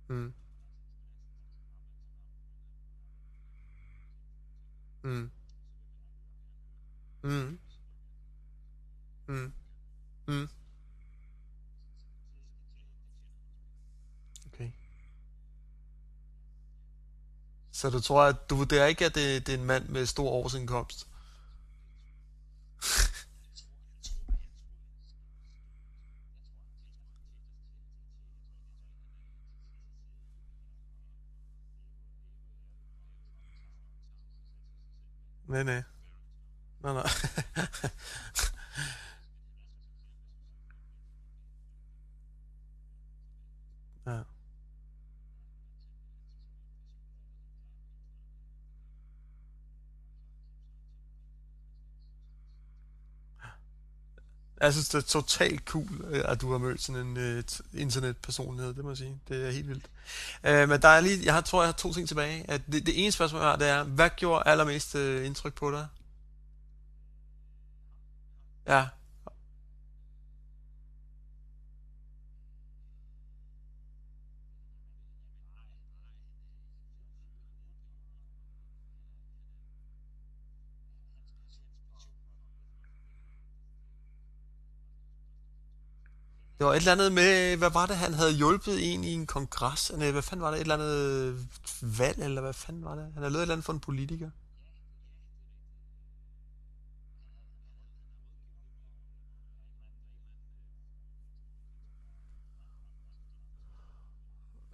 [0.08, 0.43] Mm.
[5.04, 5.30] Mm.
[7.22, 7.58] Mm.
[9.28, 9.52] Mm.
[10.28, 10.48] Mm.
[14.46, 14.72] Okay.
[17.70, 20.28] Så du tror, at du vurderer ikke, at det, det er en mand med stor
[20.30, 21.08] årsindkomst?
[35.54, 35.82] Nej, nej.
[36.82, 37.04] Nej, nej.
[44.04, 44.24] ja.
[54.64, 58.74] Jeg synes, det er totalt cool, øh, at du har mødt sådan en uh, internetpersonlighed,
[58.74, 59.20] det må jeg sige.
[59.28, 59.86] Det er helt vildt.
[60.48, 62.50] Uh, men der er lige, jeg har, tror, jeg har to ting tilbage.
[62.50, 65.70] At det, det ene spørgsmål, jeg har, det er, hvad gjorde allermest uh, indtryk på
[65.70, 65.86] dig?
[68.68, 68.86] Ja.
[86.64, 89.26] Det var et eller andet med, hvad var det, han havde hjulpet en i en
[89.26, 89.92] kongres?
[89.96, 90.56] Nej, hvad fanden var det?
[90.56, 91.48] Et eller andet
[91.82, 93.04] valg, eller hvad fanden var det?
[93.04, 94.30] Han havde lavet et eller andet for en politiker.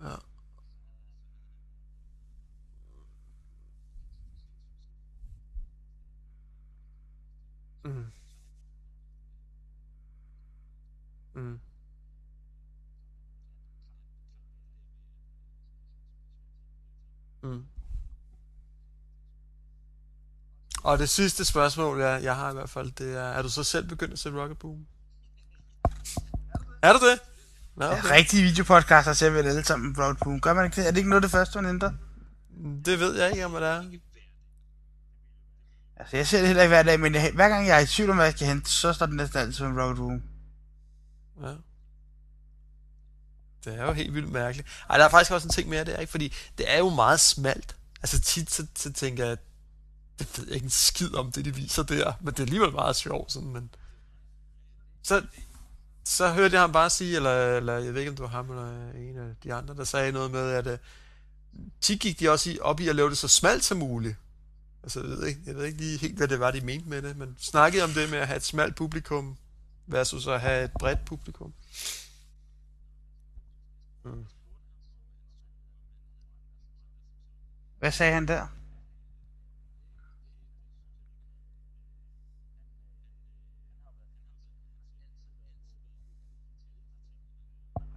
[0.03, 0.16] Ja.
[7.84, 8.05] Mm.
[11.34, 11.61] Mm.
[17.43, 17.62] Mm.
[20.84, 23.64] Og det sidste spørgsmål, jeg, jeg har i hvert fald, det er, er du så
[23.64, 24.86] selv begyndt at se Rocket Boom?
[26.82, 27.20] Er du det?
[27.76, 28.11] Nå, Ja, okay.
[28.11, 30.41] rigtige videopodcaster ser vi alle sammen Road Boom.
[30.41, 30.86] Gør man ikke det?
[30.86, 31.93] Er det ikke noget af det første, man ændrer?
[32.84, 33.84] Det ved jeg ikke, om det er.
[35.97, 37.86] Altså, jeg ser det heller ikke hver dag, men jeg, hver gang jeg er i
[37.86, 40.22] tvivl om, hvad jeg skal hente, så står det næsten altid som Road Boom.
[41.43, 41.55] Ja.
[43.64, 44.68] Det er jo helt vildt mærkeligt.
[44.90, 46.11] Ej, der er faktisk også en ting mere der, ikke?
[46.11, 47.76] Fordi det er jo meget smalt.
[48.02, 49.36] Altså tit så, så tænker jeg,
[50.18, 52.12] det ved jeg ikke en skid om det, de viser der.
[52.20, 53.70] Men det er alligevel meget sjovt, sådan, men...
[55.02, 55.22] så,
[56.04, 58.50] så hørte jeg ham bare sige, eller, eller jeg ved ikke, om det var ham
[58.50, 60.78] eller en af de andre, der sagde noget med, at uh,
[61.80, 64.16] tit gik de også i, op i at lave det så smalt som muligt.
[64.82, 67.02] Altså, jeg ved, ikke, jeg ved ikke lige helt, hvad det var, de mente med
[67.02, 69.36] det, men snakkede om det med at have et smalt publikum
[69.86, 71.52] versus at have et bredt publikum.
[74.11, 74.26] Mm.
[77.78, 78.46] Hvad sagde han der?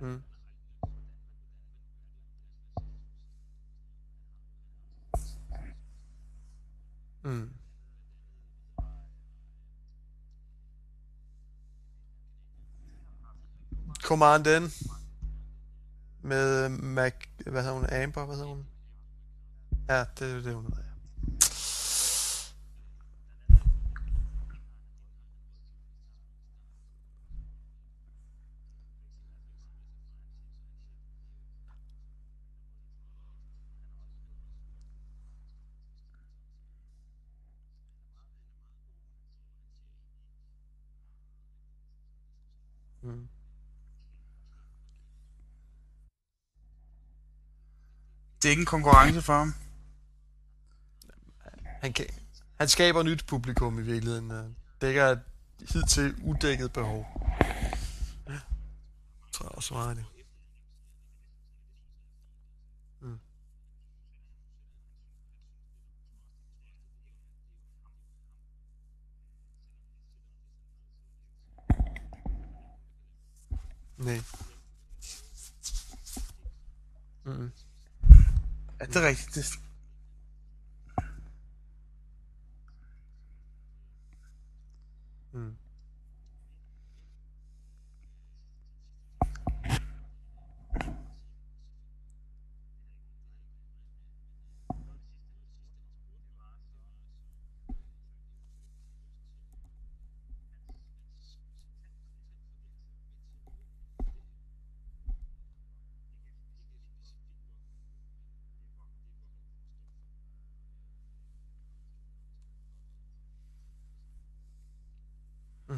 [0.02, 0.24] Mm.
[7.24, 7.50] Mm.
[14.02, 14.93] Command N
[16.24, 17.14] med Mac,
[17.46, 18.66] hvad hedder hun, Amber, hvad hedder hun?
[19.90, 20.93] Ja, det er det, hun hedder.
[48.44, 49.54] Det er ikke en konkurrence for ham.
[51.82, 52.06] Han, kan,
[52.60, 54.30] han skaber nyt publikum i virkeligheden.
[54.30, 55.20] Han dækker et
[55.70, 57.32] hidtil udækket behov.
[58.30, 58.40] Ja.
[59.32, 60.06] Tror også meget det.
[63.02, 63.20] Mm.
[73.98, 74.22] Nej.
[77.24, 77.48] Mm.
[77.48, 77.63] -mm
[78.88, 79.36] det er rigtigt.
[79.36, 79.60] Det,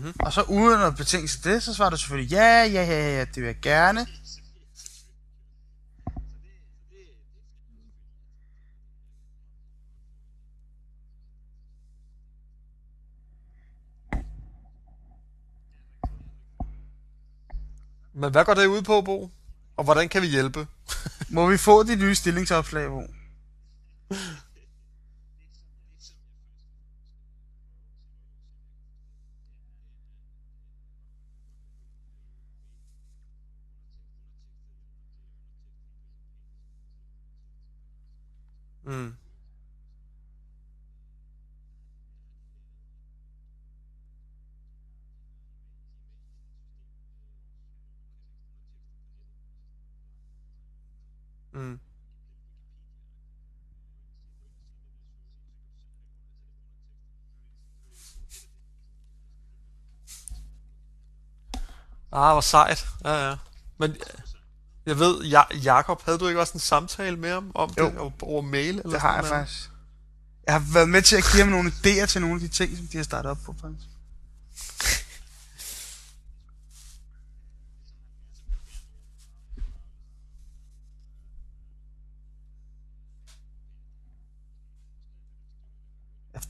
[0.06, 0.26] Mm-hmm.
[0.26, 3.20] og så uden at betænke sig det, så svarer du selvfølgelig, ja, ja, ja, ja,
[3.20, 4.08] det vil jeg gerne.
[18.14, 19.32] Men hvad går det ud på, Bo?
[19.78, 20.68] Og hvordan kan vi hjælpe?
[21.30, 23.04] Må vi få de nye stillingsopslag, Bo?
[38.86, 39.18] Mm.
[51.54, 51.80] Mm.
[62.16, 62.88] Ah, hvor sejt.
[63.06, 63.36] Ja, ja.
[63.80, 63.98] Men øh,
[64.86, 67.86] jeg ved, ja, Jakob, havde du ikke også en samtale med ham om Jo.
[67.90, 68.70] det over, over mail?
[68.78, 69.30] Eller Det har jeg noget?
[69.34, 69.70] faktisk.
[70.46, 72.78] Jeg har været med til at give ham nogle idéer til nogle af de ting,
[72.78, 73.88] som de har startet op på, faktisk.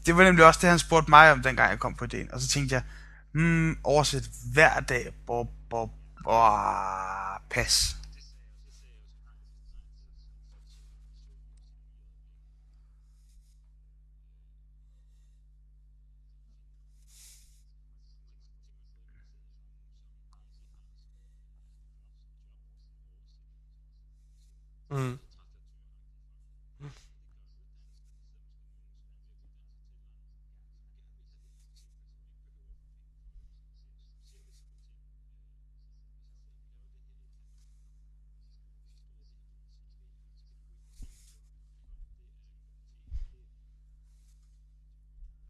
[0.05, 2.32] Det var nemlig også det, han spurgte mig om, dengang jeg kom på ideen.
[2.34, 2.84] Og så tænkte jeg,
[3.36, 5.89] hmm, oversæt hver dag, bo, bo,
[6.23, 6.31] bo,
[7.49, 7.95] pas.
[24.89, 25.24] Mm.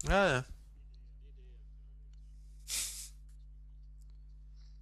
[0.09, 0.41] Ja, ja.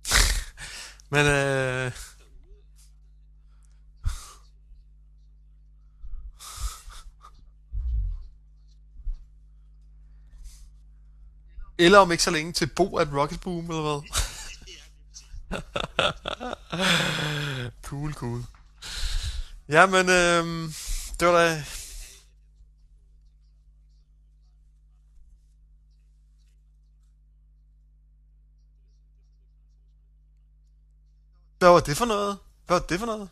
[1.11, 1.91] Men øh,
[11.78, 14.01] Eller om ikke så længe til Bo at Rocket Boom, eller hvad?
[17.89, 18.43] cool, cool.
[19.69, 20.74] Jamen, øhm,
[21.19, 21.63] det var da...
[31.64, 32.38] Hvad var det for noget?
[32.68, 33.30] Hvad var det for noget?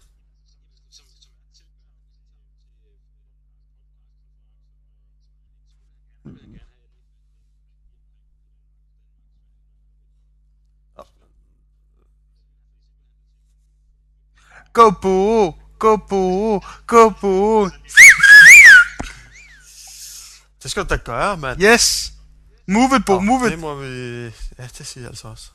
[14.73, 15.53] Go boo!
[15.79, 16.61] Go boo!
[16.87, 17.69] Go boo!
[20.63, 21.61] Det skal du da gøre, mand.
[21.61, 22.13] Yes!
[22.67, 23.59] Move it, Bo, move Det it!
[23.59, 24.23] må vi...
[24.57, 25.51] Ja, det siger jeg altså også.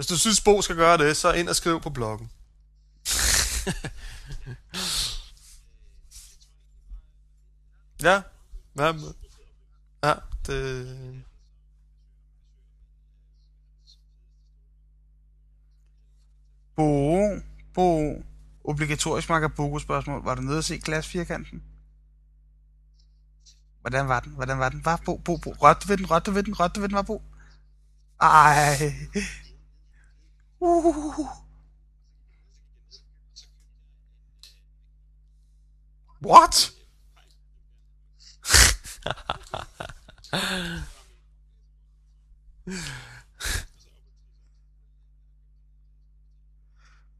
[0.00, 2.30] Hvis du synes, Bo skal gøre det, så ind og skriv på bloggen.
[8.02, 8.22] ja,
[8.72, 9.14] hvad med?
[10.04, 10.14] Ja,
[10.46, 11.24] det...
[16.76, 17.18] Bo,
[17.74, 18.22] Bo,
[18.64, 20.24] obligatorisk Macabogo spørgsmål.
[20.24, 21.62] Var du nede at se glasfirkanten?
[23.80, 24.32] Hvordan var den?
[24.32, 24.84] Hvordan var den?
[24.84, 25.50] Var Bo, Bo, Bo.
[25.50, 27.22] Rødte ved den, rødte ved den, rødte ved den, var Bo.
[28.20, 28.94] Ej.
[30.60, 31.26] Uh.
[36.22, 36.72] What?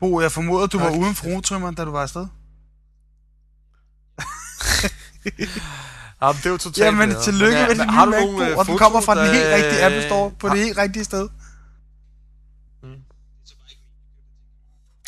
[0.01, 2.27] Bo, jeg formoder, du var uden fruetrymmeren, da du var afsted.
[6.23, 7.23] Jamen, det er jo totalt Jamen, bedre.
[7.23, 10.07] tillykke med din nye du MacBook, øh, og den kommer fra den helt rigtige Apple
[10.07, 11.29] Store på det helt rigtige sted.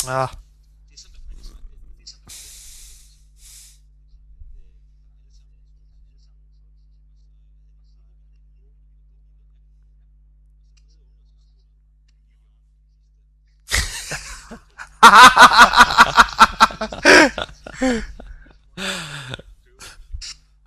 [0.04, 0.30] Ja.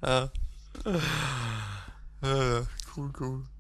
[0.02, 0.30] ja.
[2.22, 2.68] Ja, ja.
[2.96, 3.55] Cool, cool.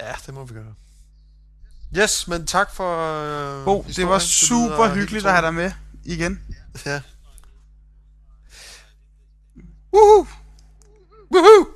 [0.00, 0.74] Ja, det må vi gøre.
[1.96, 3.20] Yes, men tak for
[3.58, 5.72] øh, Bo, det var super hyggeligt at have dig med
[6.04, 6.40] igen.
[6.86, 7.00] Ja.
[9.94, 10.26] Woohoo!
[11.34, 11.66] Woohoo!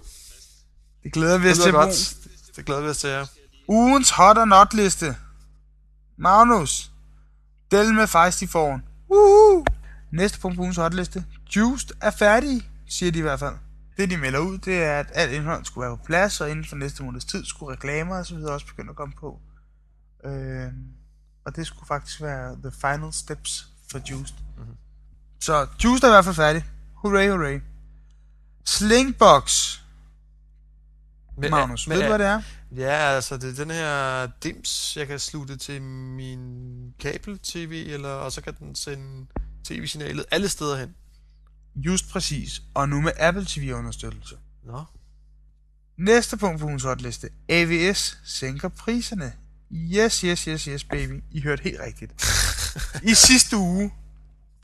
[1.02, 2.16] Det glæder vi Det os til, godt.
[2.56, 3.24] Det glæder vi os til, ja.
[3.68, 5.16] Ugens hot or not liste.
[6.18, 6.90] Magnus.
[7.70, 8.82] Del med fejst i foran.
[9.10, 9.64] Woohoo!
[10.12, 11.24] Næste punkt på ugens hot liste.
[11.56, 13.54] Juiced er færdig, siger de i hvert fald.
[13.96, 16.64] Det de melder ud, det er, at alt indhold skulle være på plads, og inden
[16.64, 19.40] for næste måneds tid skulle reklamer og så videre også begynde at komme på.
[20.24, 20.72] Øh,
[21.44, 24.36] og det skulle faktisk være the final steps for Juiced.
[24.58, 24.76] Mm-hmm.
[25.40, 26.64] Så Juiced er i hvert fald færdig.
[26.94, 27.60] Hooray, hooray.
[28.64, 29.78] Slingbox.
[31.38, 32.42] Men, Magnus, men, ved du, hvad det er?
[32.76, 38.32] Ja, altså det er den her dims, jeg kan slutte til min kabel-tv, eller, og
[38.32, 39.26] så kan den sende
[39.64, 40.94] tv-signalet alle steder hen.
[41.76, 42.62] Just præcis.
[42.74, 44.34] Og nu med Apple TV-understøttelse.
[44.64, 44.84] Nå.
[45.98, 47.28] Næste punkt på ugens hotliste.
[47.48, 49.32] AVS sænker priserne.
[49.72, 51.22] Yes, yes, yes, yes, baby.
[51.30, 52.12] I hørte helt rigtigt.
[53.10, 53.92] I sidste uge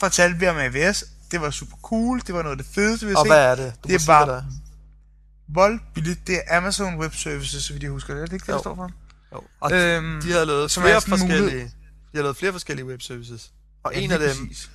[0.01, 1.05] fortalte vi om AVS.
[1.31, 2.21] Det var super cool.
[2.27, 3.33] Det var noget af det fedeste, vi har Og set.
[3.33, 3.75] hvad er det?
[3.85, 6.19] Du Det er bare- hvad det.
[6.27, 8.15] Det er Amazon Web Services, så vidt jeg husker.
[8.15, 8.91] Er det ikke det, der står for?
[9.33, 9.43] Jo.
[9.61, 11.69] Og Øhm, de har lavet er flere forskellige, mulighed.
[12.13, 13.53] de har lavet flere forskellige web services.
[13.83, 14.71] Og ja, en af dem, præcis.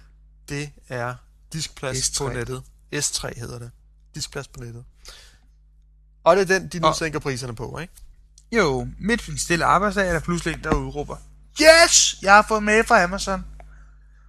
[0.50, 1.16] det er
[1.54, 2.18] diskplads S3.
[2.18, 2.64] på nettet.
[2.96, 3.72] S3 hedder det.
[4.16, 4.84] Diskplads på nettet.
[6.24, 7.94] Og det er den, de nu Og- sænker priserne på, ikke?
[8.52, 11.16] Jo, midt for en stille arbejdsdag er der pludselig en, der udråber,
[11.62, 12.16] Yes!
[12.22, 13.46] Jeg har fået mail fra Amazon.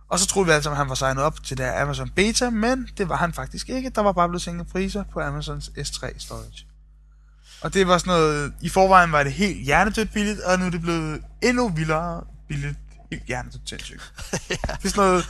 [0.09, 2.89] Og så troede vi sammen, at han var signet op til der Amazon Beta, men
[2.99, 3.91] det var han faktisk ikke.
[3.91, 6.67] Der var bare blevet sænket priser på Amazons S3 storage.
[7.61, 10.71] Og det var sådan noget, i forvejen var det helt hjernedødt billigt, og nu er
[10.71, 12.77] det blevet endnu vildere billigt,
[13.13, 14.13] helt hjernedødt sindssygt.
[14.49, 15.27] Det er sådan noget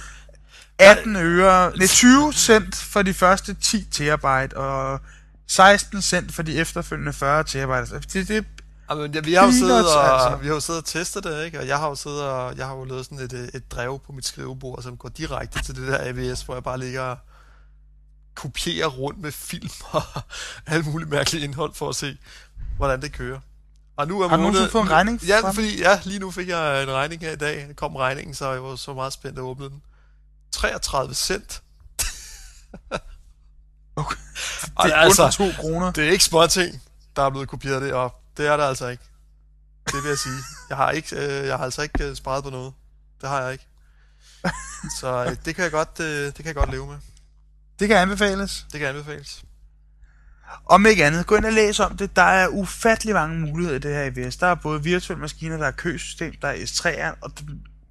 [0.79, 5.01] 18 øre, nej 20 cent for de første 10 terabyte, og
[5.47, 8.01] 16 cent for de efterfølgende 40 terabyte.
[8.12, 8.45] Det, det,
[8.91, 9.99] Jamen, ja, vi har jo siddet og, altså.
[9.99, 10.37] altså.
[10.37, 11.61] vi har jo siddet og testet det, ikke?
[11.61, 14.12] Og jeg har jo siddet og, jeg har jo lavet sådan et, et drev på
[14.12, 17.16] mit skrivebord, som går direkte til det der AVS, hvor jeg bare ligger og
[18.35, 20.03] kopierer rundt med film og
[20.66, 22.16] alt muligt mærkeligt indhold for at se,
[22.77, 23.41] hvordan det kører.
[23.97, 26.49] Og nu er Har du nogensinde fået en regning Ja, fordi, ja, lige nu fik
[26.49, 27.68] jeg en regning her i dag.
[27.77, 29.83] Kom regningen, så jeg var så meget spændt at åbne den.
[30.55, 31.63] 33 cent.
[33.97, 34.17] Okay.
[34.77, 35.93] Og det er altså, 2 kroner.
[35.93, 36.83] det er ikke små ting,
[37.17, 38.21] der er blevet kopieret det op.
[38.37, 39.05] Det er det altså ikke.
[39.87, 40.41] Det vil jeg sige.
[40.69, 42.73] Jeg har, ikke, øh, jeg har altså ikke øh, sparet på noget.
[43.21, 43.67] Det har jeg ikke.
[45.01, 46.97] Så øh, det kan jeg godt, øh, det kan jeg godt leve med.
[47.79, 48.67] Det kan anbefales.
[48.73, 49.45] Det kan anbefales.
[50.67, 52.17] Om ikke andet, gå ind og læs om det.
[52.17, 54.37] Der er ufattelig mange muligheder i det her IVS.
[54.37, 57.31] Der er både virtuelle maskiner, der er køsystem, der er S3'eren, og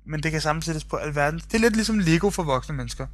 [0.05, 1.39] men det kan sammensættes på alverden.
[1.39, 3.07] Det er lidt ligesom Lego for voksne mennesker.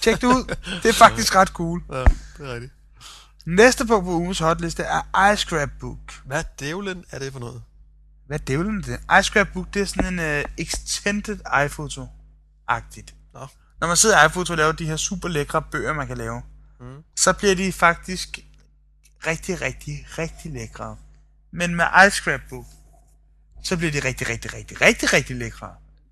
[0.00, 0.54] Tjek det ud.
[0.82, 1.82] Det er faktisk ret cool.
[1.92, 2.72] Ja, det er rigtigt.
[3.46, 5.98] Næste punkt på ugens hotliste er iScrapbook.
[6.24, 7.62] Hvad dævlen er det for noget?
[8.26, 9.20] Hvad dævlen er det?
[9.20, 13.14] iScrapbook, det er sådan en uh, extended iPhoto-agtigt.
[13.34, 13.46] Nå.
[13.80, 16.42] Når man sidder i iPhoto og laver de her super lækre bøger, man kan lave,
[16.80, 17.02] Mm.
[17.16, 18.38] så bliver de faktisk
[19.26, 20.96] rigtig, rigtig, rigtig lækre.
[21.52, 22.64] Men med iScrapbook,
[23.64, 25.70] så bliver de rigtig, rigtig, rigtig, rigtig, rigtig lækre.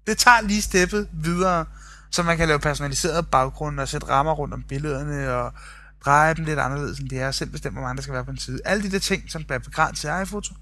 [0.09, 1.64] Det tager lige steppet videre,
[2.11, 5.52] så man kan lave personaliserede baggrunde og sætte rammer rundt om billederne og
[6.04, 8.24] dreje dem lidt anderledes, end det er, og selv bestemme, hvor mange der skal være
[8.24, 8.61] på en side.
[8.64, 10.54] Alle de der ting, som bliver begrænset i iPhoto,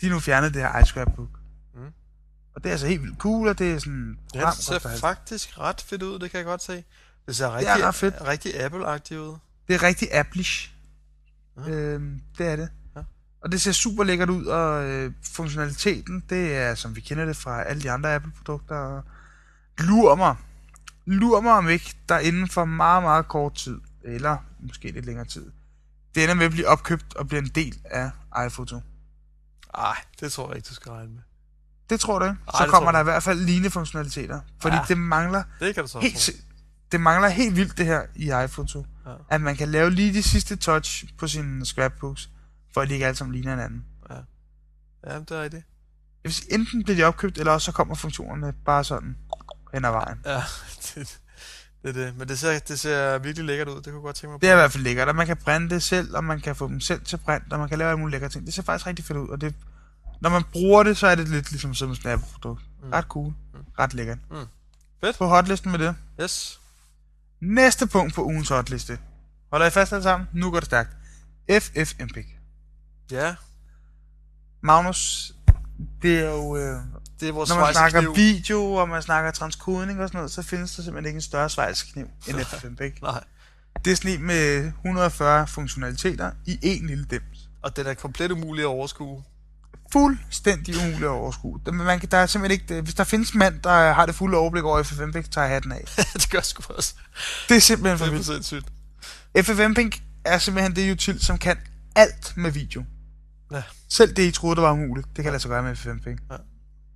[0.00, 1.28] de er nu fjernet det her iScrapbook.
[1.74, 1.80] Mm.
[2.54, 4.18] Og det er altså helt vildt cool, og det er sådan...
[4.34, 6.84] Ja, det ser faktisk ret fedt ud, det kan jeg godt se.
[7.26, 8.14] Det ser er rigtig, ret fedt.
[8.26, 9.36] rigtig Apple-agtigt ud.
[9.68, 10.72] Det er rigtig Applish.
[11.56, 11.70] Ja.
[11.70, 12.68] Øhm, det er det.
[13.40, 17.36] Og det ser super lækkert ud, og øh, funktionaliteten, det er, som vi kender det
[17.36, 19.02] fra alle de andre Apple-produkter.
[19.78, 20.36] Lur mig.
[21.06, 25.24] Lur mig om ikke, der inden for meget, meget kort tid, eller måske lidt længere
[25.26, 25.50] tid,
[26.14, 28.10] det ender med at blive opkøbt og blive en del af
[28.46, 28.80] iPhoto.
[29.74, 31.22] Ej, det tror jeg ikke, du skal regne med.
[31.90, 32.36] Det tror du ikke?
[32.46, 34.40] Så kommer der i hvert fald lignende funktionaliteter.
[34.62, 34.82] Fordi Ja.
[34.88, 36.32] det mangler Det kan du så helt, tro.
[36.92, 38.86] det mangler helt vildt det her i iPhoto.
[39.06, 39.10] Ja.
[39.30, 42.30] At man kan lave lige de sidste touch på sine scrapbooks,
[42.74, 43.84] for at de ikke alle sammen ligner hinanden.
[45.06, 45.64] Ja, det er rigtigt.
[46.24, 49.16] Jeg sige, enten bliver de opkøbt, eller også så kommer funktionerne bare sådan
[49.74, 50.18] hen ad vejen.
[50.24, 50.42] Ja,
[50.94, 51.20] det,
[51.82, 52.16] det er det.
[52.16, 53.82] Men det ser, det ser virkelig lækkert ud.
[53.82, 54.40] Det kunne godt tænke mig på.
[54.40, 56.56] Det er i hvert fald lækkert, og man kan brænde det selv, og man kan
[56.56, 58.46] få dem selv til brændt, og man kan lave alle mulige lækre ting.
[58.46, 59.54] Det ser faktisk rigtig fedt ud, og det,
[60.20, 62.62] når man bruger det, så er det lidt ligesom sådan et Snap-produkt.
[62.82, 62.90] Mm.
[62.90, 63.34] Ret cool.
[63.78, 64.18] Ret lækkert.
[64.30, 64.36] Mm.
[65.00, 65.18] Fedt.
[65.18, 65.94] På hotlisten med det.
[66.22, 66.60] Yes.
[67.40, 68.98] Næste punkt på ugens hotliste.
[69.50, 70.28] Holder I fast alle sammen?
[70.32, 70.96] Nu går det stærkt.
[71.50, 72.37] FFmpeg.
[73.10, 73.34] Ja,
[74.62, 75.32] Magnus,
[76.02, 76.56] det er jo...
[76.56, 76.76] Øh,
[77.20, 78.16] det er vores når man snakker svejsekniv.
[78.16, 81.50] video, og man snakker transkodning og sådan noget, så findes der simpelthen ikke en større
[81.50, 82.92] svejskniv end FFmpeg.
[83.02, 83.24] Nej.
[83.84, 87.48] Det er sådan en med 140 funktionaliteter i en lille dims.
[87.62, 89.24] Og den er komplet umulig at overskue.
[89.92, 91.60] Fuldstændig umuligt at overskue.
[91.72, 94.64] Man kan, der er simpelthen ikke, hvis der findes mand, der har det fulde overblik
[94.64, 95.84] over FFmpeg, tager jeg hatten af.
[96.14, 96.94] det gør sgu også.
[97.48, 98.26] Det er simpelthen for Det er vildt.
[98.26, 98.66] for sindssygt.
[99.44, 99.90] FFmpeg
[100.24, 101.56] er simpelthen det util, som kan
[101.96, 102.84] alt med video.
[103.52, 103.62] Ja.
[103.88, 106.18] Selv det, I troede, der var umuligt, det kan lade sig gøre med FFmpeg.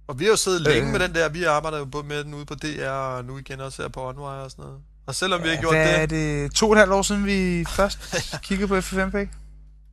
[0.06, 0.92] Og vi har jo siddet længe Øh.
[0.92, 1.28] med den der.
[1.28, 4.08] Vi arbejder jo både med den ude på DR, og nu igen også her på
[4.08, 4.80] OnWire og sådan noget.
[5.06, 6.52] Og selvom vi har gjort det, er det?
[6.54, 7.98] To og et halvt år siden, vi først
[8.46, 9.28] kiggede på FFmpeg?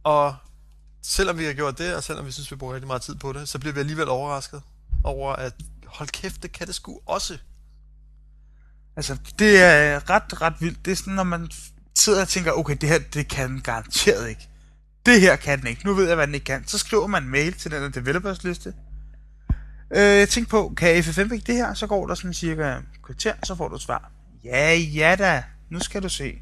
[0.04, 0.36] og
[1.04, 3.34] selvom vi har gjort det, og selvom vi synes, vi bruger rigtig meget tid på
[3.34, 4.62] det, så bliver vi alligevel overrasket
[5.04, 5.54] over, at
[5.86, 7.38] hold kæft, det kan det sgu også.
[8.96, 10.86] Altså, det er ret, ret vildt.
[10.86, 11.50] Det er sådan, når man
[11.96, 14.49] sidder og tænker, okay, det her, det kan garanteret ikke.
[15.10, 15.86] Det her kan den ikke.
[15.86, 16.68] Nu ved jeg, hvad den ikke kan.
[16.68, 18.74] Så skriver man en mail til den der developers liste.
[19.96, 21.74] Øh, jeg tænkte på, kan FFmpeg det her?
[21.74, 24.12] Så går der sådan cirka et kvarter, så får du et svar.
[24.44, 25.44] Ja, ja da.
[25.70, 26.42] Nu skal du se.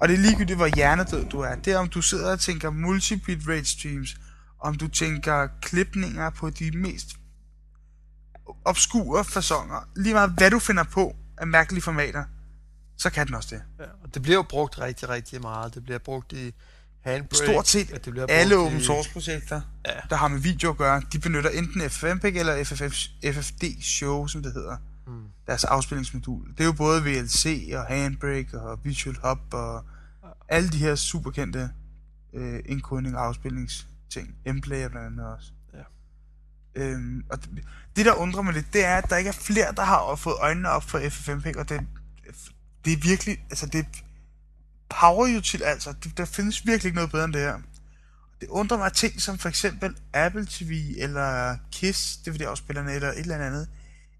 [0.00, 1.54] Og det er ligegyldigt, hvor hjernedød du er.
[1.54, 4.16] Det er, om du sidder og tænker multi-bitrate streams,
[4.60, 7.08] om du tænker klipninger på de mest
[8.64, 9.88] obskure fasonger.
[9.96, 12.24] Lige meget, hvad du finder på af mærkelige formater,
[12.98, 13.62] så kan den også det.
[13.78, 15.74] Ja, og det bliver jo brugt rigtig, rigtig meget.
[15.74, 16.54] Det bliver brugt i
[17.02, 17.36] Handbrake.
[17.36, 19.90] Stort set det Alle open source projekter, Ja.
[20.10, 22.96] der har med video at gøre, de benytter enten FFmpeg eller FFF,
[23.34, 24.76] FFD Show, som det hedder.
[25.06, 25.24] Mm.
[25.46, 26.48] Deres afspilningsmodul.
[26.50, 29.84] Det er jo både VLC og Handbrake og Visual Hub og
[30.48, 31.70] alle de her superkendte
[32.34, 34.34] øh, indkodning og afspilningsting.
[34.46, 35.52] Mplayer blandt andet også.
[35.74, 36.82] Ja.
[36.82, 37.50] Øhm, og det,
[37.96, 40.36] det, der undrer mig lidt, det er, at der ikke er flere, der har fået
[40.40, 41.80] øjnene op for FFmpeg, og det,
[42.84, 43.86] det er virkelig, altså det
[45.00, 45.94] power util, altså.
[46.04, 47.56] Det, der findes virkelig ikke noget bedre end det her.
[48.40, 53.18] Det undrer mig at ting som for eksempel Apple TV eller KISS, DVD-afspillerne eller et
[53.18, 53.68] eller andet,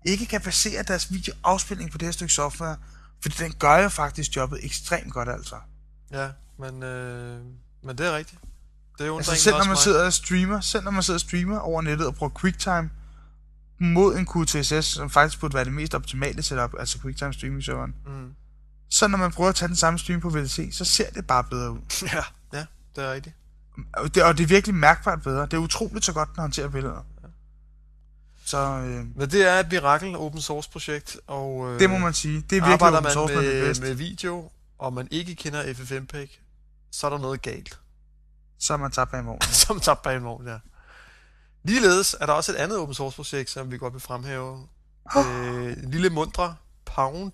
[0.06, 2.76] ikke kan basere deres videoafspilning på det her stykke software,
[3.22, 5.56] fordi den gør jo faktisk jobbet ekstremt godt, altså.
[6.12, 7.40] Ja, men, øh,
[7.82, 8.40] men det er rigtigt.
[8.98, 9.78] Det undrer Altså selv når man mig.
[9.78, 12.90] sidder og streamer, selv når man sidder og streamer over nettet og bruger QuickTime
[13.80, 17.94] mod en QTSS, som faktisk burde være det mest optimale setup, altså QuickTime streaming serveren.
[18.06, 18.34] Mm.
[18.93, 21.45] Så når man prøver at tage den samme stream på VLC, så ser det bare
[21.45, 21.78] bedre ud.
[22.12, 22.66] Ja, ja,
[22.97, 23.36] det er rigtigt.
[23.93, 25.43] Og det, og det er virkelig mærkbart bedre.
[25.43, 27.07] Det er utroligt så godt, den håndterer billeder.
[28.45, 32.14] Så øh, Men det er et mirakel open source projekt, og øh, det må man
[32.14, 32.34] sige.
[32.34, 33.82] Det er virkelig arbejder open man source, man er med, bedst.
[33.82, 36.28] med video, og man ikke kender FFmpeg,
[36.90, 37.78] så er der noget galt.
[38.59, 39.40] Så er man tabt bag i morgen.
[39.53, 40.59] som tabt bag en vogn, ja.
[41.64, 44.68] Ligeledes er der også et andet open source projekt, som vi godt vil fremhæve.
[45.16, 47.32] Øh, en lille mundre Pound,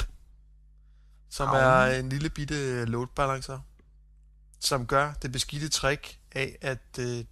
[1.31, 1.55] som Au.
[1.55, 3.61] er en lille bitte load balancer,
[4.61, 7.24] som gør det beskidte trick af at øh,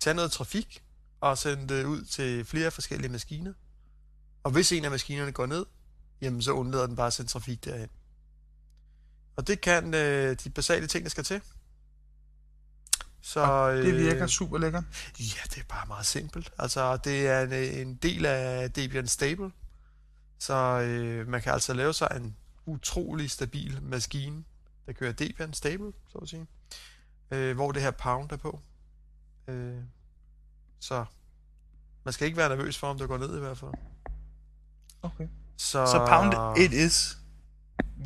[0.00, 0.82] tage noget trafik
[1.20, 3.52] og sende det ud til flere forskellige maskiner.
[4.44, 5.66] Og hvis en af maskinerne går ned,
[6.20, 7.88] jamen så undlader den bare at sende trafik derhen.
[9.36, 11.40] Og det kan øh, de basale ting, der skal til.
[13.20, 14.84] Så, Og det virker øh, super lækkert.
[15.18, 16.52] Ja, det er bare meget simpelt.
[16.58, 19.50] Altså, det er en, en del af Debian Stable.
[20.38, 22.36] Så øh, man kan altså lave sig en
[22.66, 24.44] utrolig stabil maskine,
[24.86, 26.46] der kører Debian Stable, så at sige.
[27.30, 28.60] Øh, hvor det her pound er på.
[29.48, 29.82] Øh,
[30.80, 31.04] så
[32.04, 33.72] man skal ikke være nervøs for, om det går ned i hvert fald.
[35.02, 35.28] Okay.
[35.56, 37.18] Så, Så pound it is.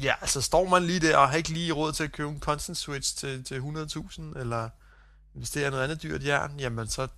[0.02, 2.40] Ja, altså står man lige der og har ikke lige råd til at købe en
[2.40, 4.70] constant switch til, til 100.000, eller
[5.34, 7.08] er noget andet dyrt jern, jamen så,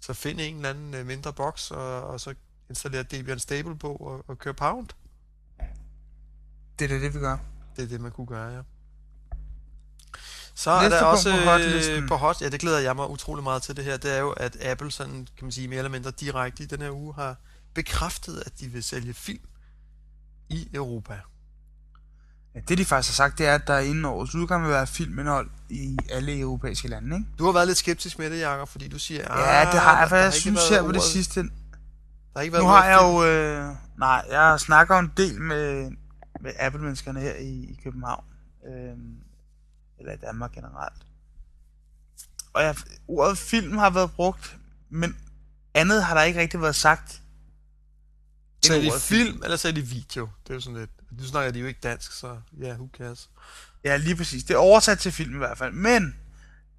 [0.00, 2.34] så find en eller anden øh, mindre boks, og, og så
[2.68, 4.88] installer Debian Stable på og, og kør pound.
[6.78, 7.36] Det er det, det vi gør.
[7.76, 8.60] Det er det, man kunne gøre, ja.
[10.54, 12.08] Så er Næste der punkt også på øh, hotlisten.
[12.08, 14.30] på hot, ja, det glæder jeg mig utrolig meget til det her, det er jo,
[14.30, 17.36] at Apple sådan, kan man sige, mere eller mindre direkte i den her uge har
[17.74, 19.42] bekræftet, at de vil sælge film
[20.48, 21.20] i Europa.
[22.54, 24.86] Ja, det de faktisk har sagt, det er, at der inden årets udgang vil være
[24.86, 27.28] filmindhold i alle europæiske lande, ikke?
[27.38, 30.08] Du har været lidt skeptisk med det, Jacob, fordi du siger, Ja, det har jeg,
[30.08, 31.42] for der jeg synes her på det sidste.
[31.42, 31.48] Der
[32.36, 33.24] har ikke været Nu har jeg jo...
[33.24, 35.90] Øh, nej, jeg snakker en del med,
[36.44, 38.24] med Apple-menneskerne her i, i København.
[38.66, 38.96] Øh,
[39.98, 41.06] eller i Danmark generelt.
[42.52, 42.76] Og jeg,
[43.08, 44.58] ordet film har været brugt,
[44.90, 45.16] men
[45.74, 47.22] andet har der ikke rigtig været sagt.
[48.64, 50.28] Sagde de ordet film, eller sagde de video?
[50.42, 50.90] Det er jo sådan lidt...
[51.10, 53.30] Nu snakker de jo ikke dansk, så ja, who cares?
[53.84, 54.44] Ja, lige præcis.
[54.44, 55.72] Det er oversat til film i hvert fald.
[55.72, 56.16] Men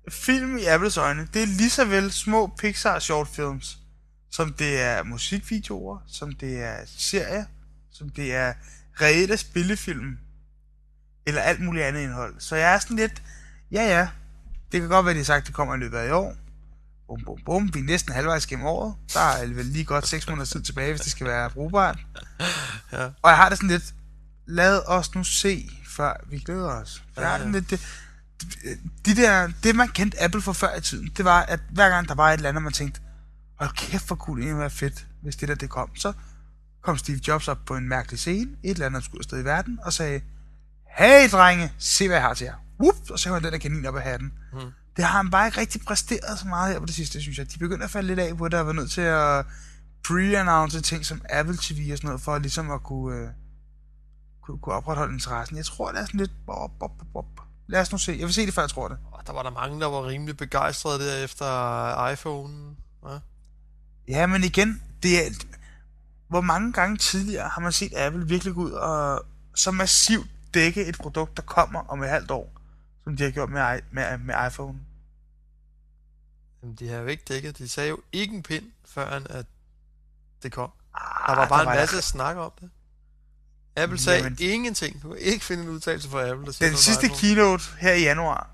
[0.09, 3.79] film i Apples øjne, det er lige så vel små Pixar short films,
[4.31, 7.45] som det er musikvideoer, som det er serier,
[7.91, 8.53] som det er
[9.01, 10.17] reelle spillefilm,
[11.27, 12.35] eller alt muligt andet indhold.
[12.39, 13.23] Så jeg er sådan lidt,
[13.71, 14.07] ja ja,
[14.71, 16.35] det kan godt være, de har sagt, at det kommer i løbet af i år.
[17.07, 17.73] Bum, bum, bum.
[17.73, 18.95] Vi er næsten halvvejs gennem året.
[19.13, 21.99] Der er vel lige godt 6 måneder tid tilbage, hvis det skal være brugbart.
[22.91, 23.05] Ja.
[23.05, 23.93] Og jeg har det sådan lidt,
[24.47, 27.03] lad os nu se, før vi glæder os.
[27.13, 27.81] For jeg har det det,
[29.05, 32.07] de der, det man kendte Apple for før i tiden, det var, at hver gang
[32.07, 33.01] der var et eller andet, man tænkte,
[33.59, 35.95] hold kæft, hvor kunne det egentlig være fedt, hvis det der det kom.
[35.95, 36.13] Så
[36.85, 39.79] kom Steve Jobs op på en mærkelig scene, et eller andet skulle afsted i verden,
[39.83, 40.21] og sagde,
[40.97, 42.55] hey drenge, se hvad jeg har til jer.
[42.79, 44.33] Whoop, og så han den der kanin op af hatten.
[44.53, 44.59] Mm.
[44.95, 47.53] Det har han bare ikke rigtig præsteret så meget her på det sidste, synes jeg.
[47.53, 49.45] De begynder at falde lidt af på og været nødt til at
[50.07, 53.27] pre-announce ting som Apple TV og sådan noget, for ligesom at kunne, øh,
[54.43, 55.57] kunne, kunne opretholde interessen.
[55.57, 56.31] Jeg tror, det er sådan lidt...
[56.45, 57.25] Bop, bop, bop.
[57.67, 58.11] Lad os nu se.
[58.11, 58.97] Jeg vil se det, før jeg tror det.
[59.27, 62.75] Der var der mange, der var rimelig begejstrede der efter iPhone.
[63.05, 63.19] Ja.
[64.07, 65.29] Ja, men igen, det er...
[66.35, 69.25] Hvor mange gange tidligere har man set Apple virkelig gå ud og
[69.55, 72.53] så massivt dække et produkt, der kommer om et halvt år,
[73.03, 74.79] som de har gjort med, med, med iPhone?
[76.63, 77.57] Jamen, de har jo ikke dækket.
[77.57, 79.45] De sagde jo ikke en pind, før at
[80.43, 80.69] det kom.
[80.93, 82.69] Ah, Der var bare en der- masse snak om det.
[83.75, 84.37] Apple sagde Jamen.
[84.41, 85.03] ingenting.
[85.03, 87.19] Du kan ikke finde en udtalelse fra Apple, der siger Den sidste iPhone.
[87.19, 88.49] keynote her i januar,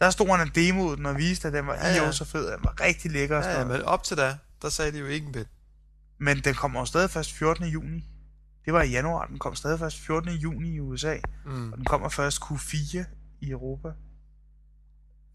[0.00, 2.24] der stod han en demo ud, den og viste, at den var Ja, ja, så
[2.24, 5.06] fed, den var rigtig lækker Ja, ja, men op til da, der sagde de jo
[5.06, 5.46] ikke en pind.
[6.20, 7.64] Men den kommer jo stadig først 14.
[7.64, 8.04] juni.
[8.64, 10.30] Det var i januar, den kom stadig først 14.
[10.30, 11.16] juni i USA,
[11.46, 11.72] Mm.
[11.72, 13.04] og den kommer først Q4
[13.40, 13.88] i Europa.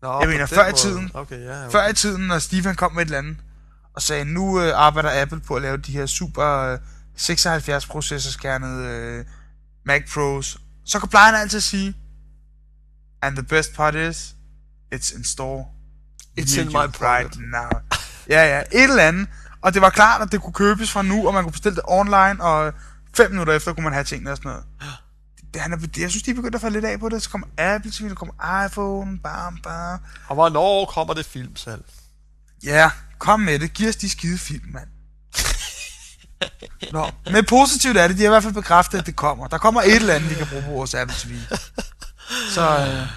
[0.02, 1.12] Nå, Jeg mener, før i tiden.
[1.14, 1.72] Okay, ja, okay.
[1.72, 3.38] Før i tiden, når Steve kom med et eller andet,
[3.94, 6.80] og sagde, nu øh, arbejder Apple på at lave de her super øh,
[7.16, 9.26] 76 processorskernede øh,
[9.86, 11.94] Mac Pros, så kan plejer han altid at sige,
[13.22, 14.36] and the best part is,
[14.96, 15.66] it's in store.
[16.40, 17.02] It's in my pocket.
[17.02, 17.70] right now.
[18.30, 19.28] Ja, ja, et eller andet.
[19.66, 21.84] Og det var klart, at det kunne købes fra nu, og man kunne bestille det
[21.88, 22.74] online, og
[23.18, 24.64] fem minutter efter kunne man have tingene og sådan noget.
[25.54, 27.24] Det, han er, jeg synes, de er begyndt at falde lidt af på det.
[27.24, 30.00] Så kommer Apple TV, der kommer iPhone, bam, bam.
[30.28, 31.86] Og hvornår kommer det filmsalg?
[32.64, 33.74] Ja, kom med det.
[33.74, 34.88] Giv os de skide film, mand.
[36.92, 38.18] Nå, men positivt er det.
[38.18, 39.48] De har i hvert fald bekræftet, at det kommer.
[39.48, 41.36] Der kommer et eller andet, vi kan bruge på vores Apple TV.
[42.50, 43.08] Så øh,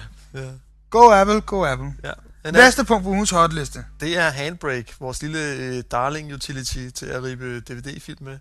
[0.43, 0.49] Ja.
[0.89, 1.93] go Apple, go Apple.
[2.03, 2.11] ja.
[2.45, 3.85] Den er, Næste punkt på ugens hotliste.
[3.99, 8.39] det er Handbrake, vores lille øh, darling utility til at ribe DVD-film med.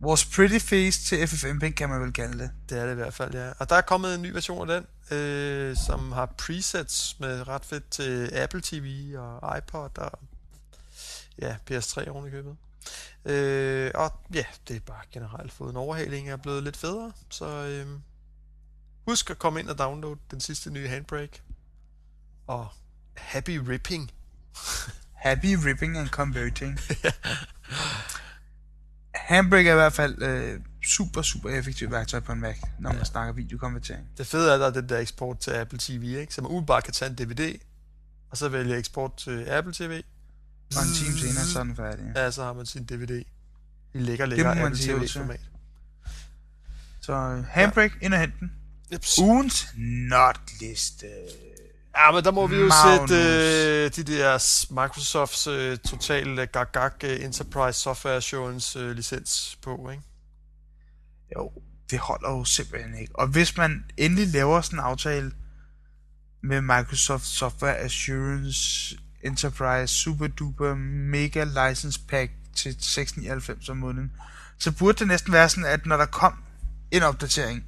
[0.00, 2.50] Vores pretty face til FFmpeg kan man vel kalde det.
[2.68, 3.50] Det er det i hvert fald, ja.
[3.58, 7.64] Og der er kommet en ny version af den, øh, som har presets med ret
[7.64, 10.18] fedt til Apple TV og iPod og
[11.38, 12.56] ja, PS3 oven i købet.
[13.24, 17.46] Øh, og ja, det er bare generelt fået en overhaling er blevet lidt federe, så
[17.46, 17.86] øh,
[19.08, 21.42] husk at komme ind og downloade den sidste nye Handbrake.
[22.46, 22.68] Og
[23.16, 24.10] happy ripping.
[25.14, 26.78] Happy ripping and converting.
[29.14, 32.98] Handbrake er i hvert fald øh, super, super effektivt værktøj på en Mac, når man
[32.98, 33.04] Ja.
[33.04, 34.06] snakker videokonvertering.
[34.18, 36.34] Det fede er, at der er den der eksport til Apple TV, ikke?
[36.34, 37.58] Så man umiddelbart kan tage en DVD,
[38.30, 40.02] og så vælge eksport til Apple TV.
[40.76, 42.04] Og en time senere, så er den færdig.
[42.16, 43.22] Ja, så har man sin DVD.
[43.94, 45.08] I lækker, må lækker Apple sige ud til.
[45.08, 45.40] TV-format.
[47.00, 48.52] Så øh, handbrake, ind og hente den.
[49.20, 49.66] Ugens
[50.08, 51.06] notliste.
[51.96, 53.10] Ja, men der må vi jo Magnus.
[53.10, 54.38] sætte øh, de der
[54.82, 60.02] Microsofts øh, total gag gag øh, Enterprise Software Assurance øh, licens på, ikke?
[61.36, 61.52] Jo,
[61.90, 63.18] det holder jo simpelthen ikke.
[63.18, 65.32] Og hvis man endelig laver sådan en aftale
[66.42, 70.74] med Microsoft Software Assurance Enterprise Super Duper
[71.10, 74.12] Mega License Pack til 699 om måneden,
[74.58, 76.44] så burde det næsten være sådan, at når der kom
[76.90, 77.64] en opdatering,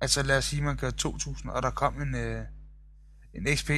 [0.00, 2.44] altså lad os sige, man gør 2000, og der kom en, øh,
[3.34, 3.70] en XP,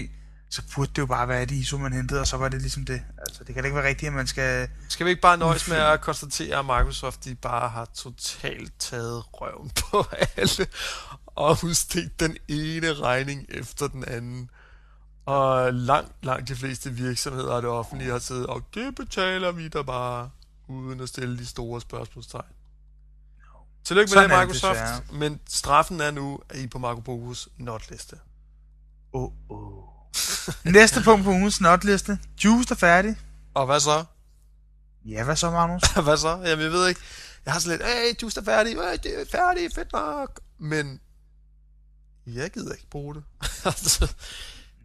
[0.51, 2.85] så burde det jo bare være det ISO, man hentede, og så var det ligesom
[2.85, 3.03] det.
[3.19, 4.69] Altså, det kan da ikke være rigtigt, at man skal...
[4.89, 9.25] Skal vi ikke bare nøjes med at konstatere, at Microsoft de bare har totalt taget
[9.33, 10.67] røven på alle
[11.27, 14.51] og udstedt den ene regning efter den anden.
[15.27, 19.69] Og langt, langt de fleste virksomheder og det offentlige har siddet, og det betaler vi
[19.69, 20.31] da bare,
[20.69, 22.45] uden at stille de store spørgsmålstegn.
[23.85, 25.01] Tillykke med Sådan det, det Microsoft, desværre.
[25.19, 28.17] men straffen er nu, at I på Marco Bogus notliste.
[29.13, 29.83] Oh, oh.
[30.73, 32.19] Næste punkt på ugens notliste.
[32.45, 33.17] Juice er færdig.
[33.55, 34.05] Og hvad så?
[35.05, 35.83] Ja, hvad så, Magnus?
[36.05, 36.29] Hvad så?
[36.45, 37.01] Jamen, jeg ved ikke.
[37.45, 40.41] Jeg har sådan lidt, hey, Just er færdig, hey, det er færdig, fedt nok.
[40.59, 41.01] Men
[42.27, 43.25] jeg gider ikke bruge det.
[43.65, 44.13] Altså,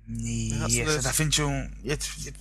[0.07, 1.49] Nej, altså, lidt- der findes jo...
[1.83, 2.33] Jeg, jeg,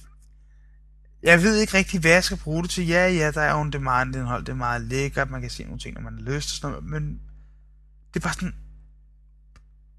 [1.22, 2.87] jeg ved ikke rigtig, hvad jeg skal bruge det til.
[2.87, 5.64] Ja, ja, der er jo en demand indhold, det er meget lækkert, man kan se
[5.64, 7.20] nogle ting, når man har lyst og sådan noget, men
[8.14, 8.55] det er bare sådan...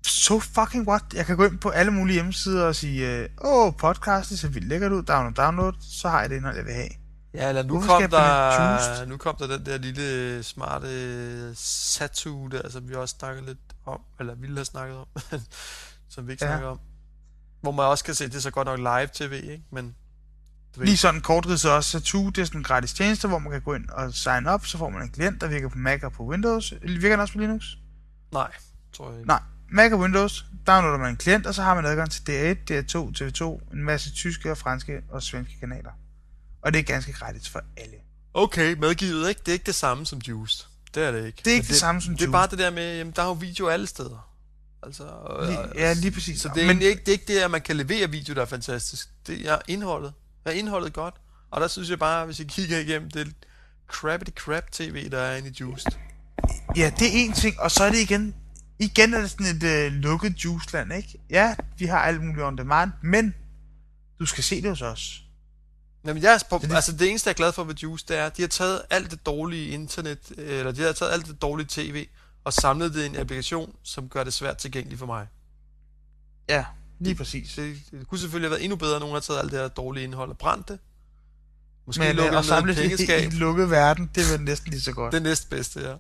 [0.05, 1.03] So fucking what?
[1.13, 4.39] Jeg kan gå ind på alle mulige hjemmesider og sige, øh, åh, oh, podcast, det
[4.39, 6.89] ser vildt lækkert ud, download, download, så har jeg det indhold, jeg vil have.
[7.33, 12.69] ja, eller nu Hvorfor kom, der, nu kom der den der lille smarte Satu der,
[12.69, 15.07] som vi også snakkede lidt om, eller ville have snakket om,
[16.09, 16.51] som vi ikke Ja.
[16.51, 16.79] snakker om.
[17.61, 19.63] Hvor man også kan se, det er så godt nok live tv, ikke?
[19.71, 19.95] Men
[20.77, 23.61] Lige sådan kort så også Satu, det er sådan en gratis tjeneste, hvor man kan
[23.61, 26.11] gå ind og sign up, så får man en klient, der virker på Mac og
[26.11, 26.73] på Windows.
[26.81, 27.63] Virker den også på Linux?
[28.31, 28.51] nej,
[28.93, 29.27] tror jeg ikke.
[29.27, 29.39] Nej,
[29.71, 33.11] Mac og Windows, downloader man en klient, og så har man adgang til DR1, DR2,
[33.21, 35.91] TV2, en masse tyske og franske og svenske kanaler.
[36.61, 37.95] Og det er ganske gratis for alle.
[38.33, 39.39] Okay, medgivet, ikke?
[39.39, 40.65] Det er ikke det samme som Juiced.
[40.95, 41.37] Det er det ikke.
[41.45, 42.31] Det er ikke Men det samme som Det er Juiced.
[42.31, 44.29] bare det der med, jamen, der er jo video alle steder.
[44.83, 46.41] Altså, og- Lige, ja, lige præcis.
[46.41, 46.87] Så det er, Men, Men...
[46.87, 49.09] ikke, det er ikke det, at man kan levere video, der er fantastisk.
[49.27, 50.13] Det er indholdet.
[50.45, 51.15] Er indholdet godt?
[51.51, 53.27] Og der synes jeg bare, hvis I kigger igennem det
[53.87, 55.91] crappity crap tv, der er inde i Juiced.
[56.75, 58.35] ja, det er en ting, og så er det igen,
[58.79, 61.19] igen er det sådan et øh, lukket juiceland, ikke?
[61.29, 63.33] Ja, vi har alt muligt on demand, men
[64.19, 65.21] du skal se det hos os.
[66.05, 68.17] Jamen, jeg er på, det- altså det eneste, jeg er glad for ved Juice, det
[68.17, 71.41] er, at de har taget alt det dårlige internet, eller de har taget alt det
[71.41, 72.07] dårlige tv,
[72.43, 75.27] og samlet det i en applikation, som gør det svært tilgængeligt for mig.
[76.49, 76.65] Ja,
[76.99, 77.53] lige præcis.
[77.55, 79.67] Det, det kunne selvfølgelig have været endnu bedre, at nogen har taget alt det her
[79.67, 80.79] dårlige indhold og brændt det.
[81.85, 84.27] Måske Men lukket øh, at det ned samle i det i en lukket verden, det
[84.27, 85.13] er vel næsten lige så godt.
[85.13, 85.95] Det næstbedste, ja.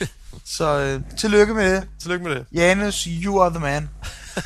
[0.44, 1.88] Så øh, tillykke med det.
[1.98, 2.46] Tillykke med det.
[2.52, 3.90] Janus, you are the man.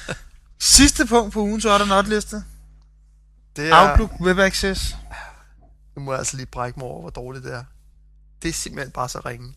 [0.58, 2.44] Sidste punkt på ugens order notliste.
[3.56, 4.96] Det er, Outlook Web Access.
[5.96, 7.64] Nu må jeg altså lige brække mig over, hvor dårligt det er.
[8.42, 9.54] Det er simpelthen bare så ringe.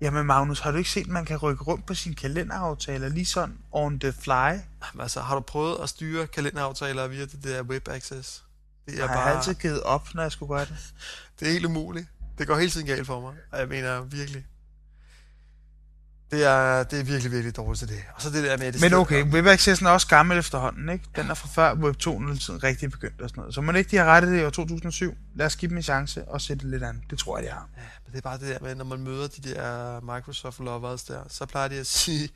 [0.00, 3.26] Jamen Magnus, har du ikke set, at man kan rykke rundt på sine kalenderaftaler lige
[3.26, 4.30] sådan on the fly?
[4.30, 8.44] Jamen, altså, har du prøvet at styre kalenderaftaler via det der web access?
[8.86, 10.76] Det er Jeg har bare, altid givet op, når jeg skulle gøre det.
[11.40, 12.06] det er helt umuligt.
[12.38, 13.34] Det går hele tiden galt for mig.
[13.52, 14.46] Og jeg mener virkelig.
[16.30, 18.02] Det er, det er virkelig, virkelig dårligt til det.
[18.14, 21.04] Og så det der med, det Men okay, Web Access er også gammel efterhånden, ikke?
[21.16, 23.54] Den er fra før Web 2.0-tiden rigtig begyndt og sådan noget.
[23.54, 25.14] Så må det ikke, de har rettet det i år 2007.
[25.34, 27.02] Lad os give dem en chance og sætte det lidt an.
[27.10, 27.68] Det tror jeg, de har.
[27.76, 31.04] Ja, men det er bare det der med, når man møder de der Microsoft lovers
[31.04, 32.28] der, så plejer de at sige,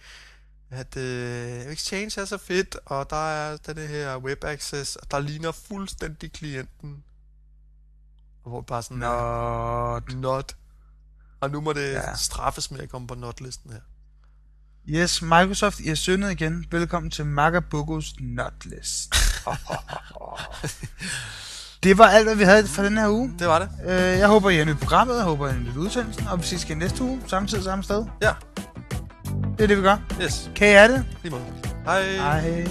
[0.71, 5.19] at øh, Exchange er så fedt, og der er den her web access, og der
[5.19, 7.05] ligner fuldstændig klienten.
[8.45, 10.57] Og hvor bare sådan, Nå, not.
[11.45, 12.17] Og nu må det Ja.
[12.17, 13.81] straffes med at komme på not-listen her.
[14.89, 16.65] yes, Microsoft, I er syndet igen.
[16.71, 19.15] Velkommen til Magabugos Notlist.
[21.83, 23.35] det var alt, hvad vi havde for den her uge.
[23.39, 23.69] Det var det.
[23.85, 25.17] Øh, jeg håber, I har nyt programmet.
[25.17, 26.27] Jeg håber, I har nyt udsendelsen.
[26.29, 27.21] Og vi ses igen næste uge.
[27.27, 28.05] Samme tid, samme sted.
[28.23, 28.33] Ja,
[29.59, 29.97] Det er det, vi gør.
[30.23, 30.51] yes.
[30.57, 31.05] Kan I have det?
[31.23, 31.45] Lige måde.
[31.85, 32.17] Hej.
[32.17, 32.67] Hej.